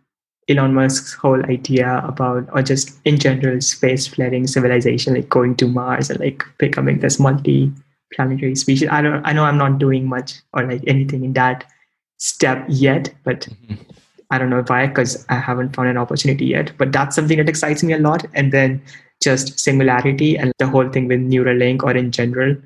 [0.49, 5.67] Elon Musk's whole idea about, or just in general, space faring civilization, like going to
[5.67, 8.89] Mars and like becoming this multi-planetary species.
[8.89, 11.65] I don't, I know I'm not doing much or like anything in that
[12.19, 13.75] step yet, but mm-hmm.
[14.31, 16.73] I don't know why because I haven't found an opportunity yet.
[16.79, 18.25] But that's something that excites me a lot.
[18.35, 18.81] And then
[19.21, 22.57] just singularity and the whole thing with Neuralink or in general,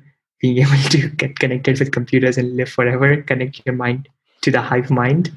[0.41, 4.07] being able to get connected with computers and live forever, connect your mind
[4.47, 5.31] to the hive mind.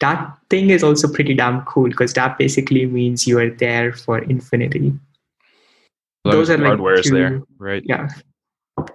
[0.00, 4.18] That thing is also pretty damn cool because that basically means you are there for
[4.18, 4.92] infinity.
[6.24, 7.82] those are like hardware is there, right?
[7.84, 8.08] yeah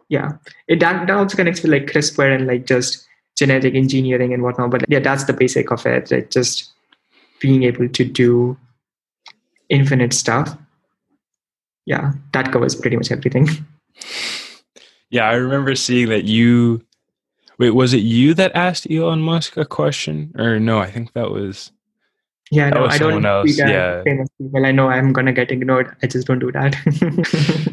[0.10, 0.30] yeah
[0.68, 3.06] it that, that also connects with like CRISPR and like just
[3.38, 6.72] genetic engineering and whatnot but yeah that's the basic of it like just
[7.42, 8.58] being able to do
[9.70, 10.56] infinite stuff
[11.86, 13.48] yeah that covers pretty much everything
[15.10, 16.84] Yeah, I remember seeing that you.
[17.60, 20.80] Wait, was it you that asked Elon Musk a question, or no?
[20.80, 21.72] I think that was.
[22.52, 24.04] yeah That no was i don't else, yeah.
[24.04, 26.72] famous people i know i'm gonna get ignored i just don't do that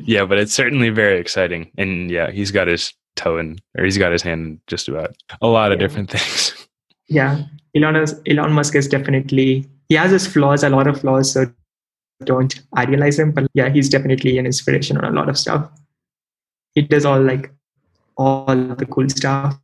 [0.05, 3.97] Yeah, but it's certainly very exciting, and yeah, he's got his toe in, or he's
[3.99, 5.87] got his hand in just about a lot of Yeah.
[5.87, 6.67] different things.
[7.09, 7.43] yeah
[7.77, 11.47] elon, is, elon musk is definitely he has his flaws a lot of flaws so
[12.25, 15.71] don't idealize him but yeah he's definitely an inspiration on a lot of stuff
[16.75, 17.53] he does all like
[18.17, 19.59] all the cool stuff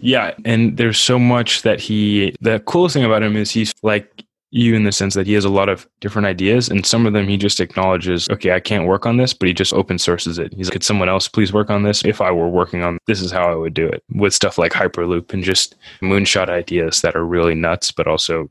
[0.00, 2.34] Yeah, and there's so much that he.
[2.40, 5.44] The coolest thing about him is he's like you in the sense that he has
[5.44, 8.86] a lot of different ideas, and some of them he just acknowledges, okay, I can't
[8.86, 10.54] work on this, but he just open sources it.
[10.54, 12.04] He's like, could someone else please work on this?
[12.04, 14.72] If I were working on this, is how I would do it with stuff like
[14.72, 18.48] Hyperloop and just moonshot ideas that are really nuts, but also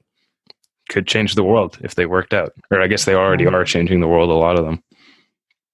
[0.90, 2.54] could change the world if they worked out.
[2.72, 4.30] Or I guess they already are changing the world.
[4.30, 4.84] A lot of them.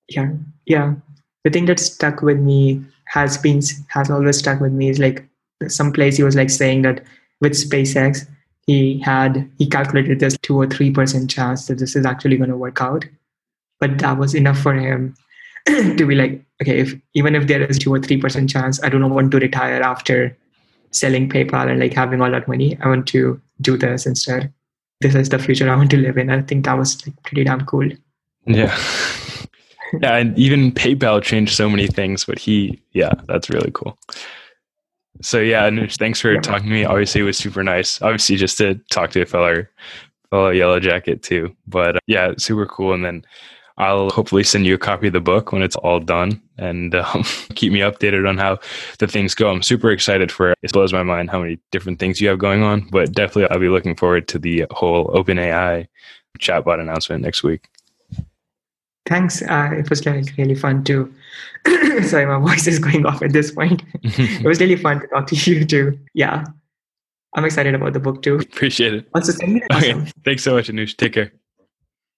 [0.10, 0.30] yeah
[0.66, 0.94] yeah
[1.44, 5.28] the thing that stuck with me has been has always stuck with me is like
[5.68, 7.04] some place he was like saying that
[7.42, 8.28] with spacex
[8.68, 12.50] he had he calculated there's two or three percent chance that this is actually going
[12.50, 13.06] to work out.
[13.80, 15.16] But that was enough for him
[15.68, 18.90] to be like okay if even if there is two or three percent chance i
[18.90, 20.38] don't want to retire after
[20.96, 22.78] selling paypal and like having all that money.
[22.82, 24.54] I want to do this instead.
[25.02, 26.30] This is the future i want to live in.
[26.30, 27.90] I think that was like pretty damn cool.
[28.46, 28.76] Yeah.
[30.02, 33.98] yeah, and even PayPal changed so many things, but he, yeah, that's really cool.
[35.22, 36.42] So yeah, Anush, thanks for Yeah.
[36.42, 36.86] talking to me.
[36.86, 38.02] Obviously, it was super nice.
[38.02, 39.66] Obviously, just to talk to a fellow,
[40.32, 41.56] fellow Yellow Jacket too.
[41.68, 42.94] But uh, yeah, super cool.
[42.94, 43.24] And then
[43.78, 47.24] I'll hopefully send you a copy of the book when it's all done, and um,
[47.56, 48.60] keep me updated on how
[49.00, 49.50] the things go.
[49.50, 50.58] I'm super excited for it.
[50.64, 52.88] It blows my mind how many different things you have going on.
[52.92, 55.88] But definitely, I'll be looking forward to the whole OpenAI
[56.40, 57.68] chatbot announcement next week.
[59.06, 59.42] Thanks.
[59.42, 61.14] Uh, it was like really fun too.
[62.04, 63.84] Sorry, my voice is going off at this point.
[64.04, 66.00] It was really fun to talk to you too.
[66.14, 66.46] Yeah,
[67.36, 68.36] I'm excited about the book too.
[68.36, 69.08] Appreciate it.
[69.14, 69.92] Also, send me the Okay.
[69.94, 70.06] awesome.
[70.24, 70.96] Thanks so much, Anush.
[70.96, 71.32] Take care.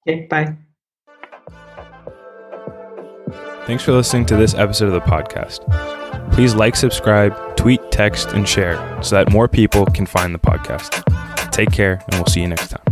[0.08, 0.56] Okay, bye.
[3.66, 5.62] Thanks for listening to this episode of the podcast.
[6.34, 11.02] Please like, subscribe, tweet, text, and share so that more people can find the podcast.
[11.52, 12.85] Take care, and we'll see you next time.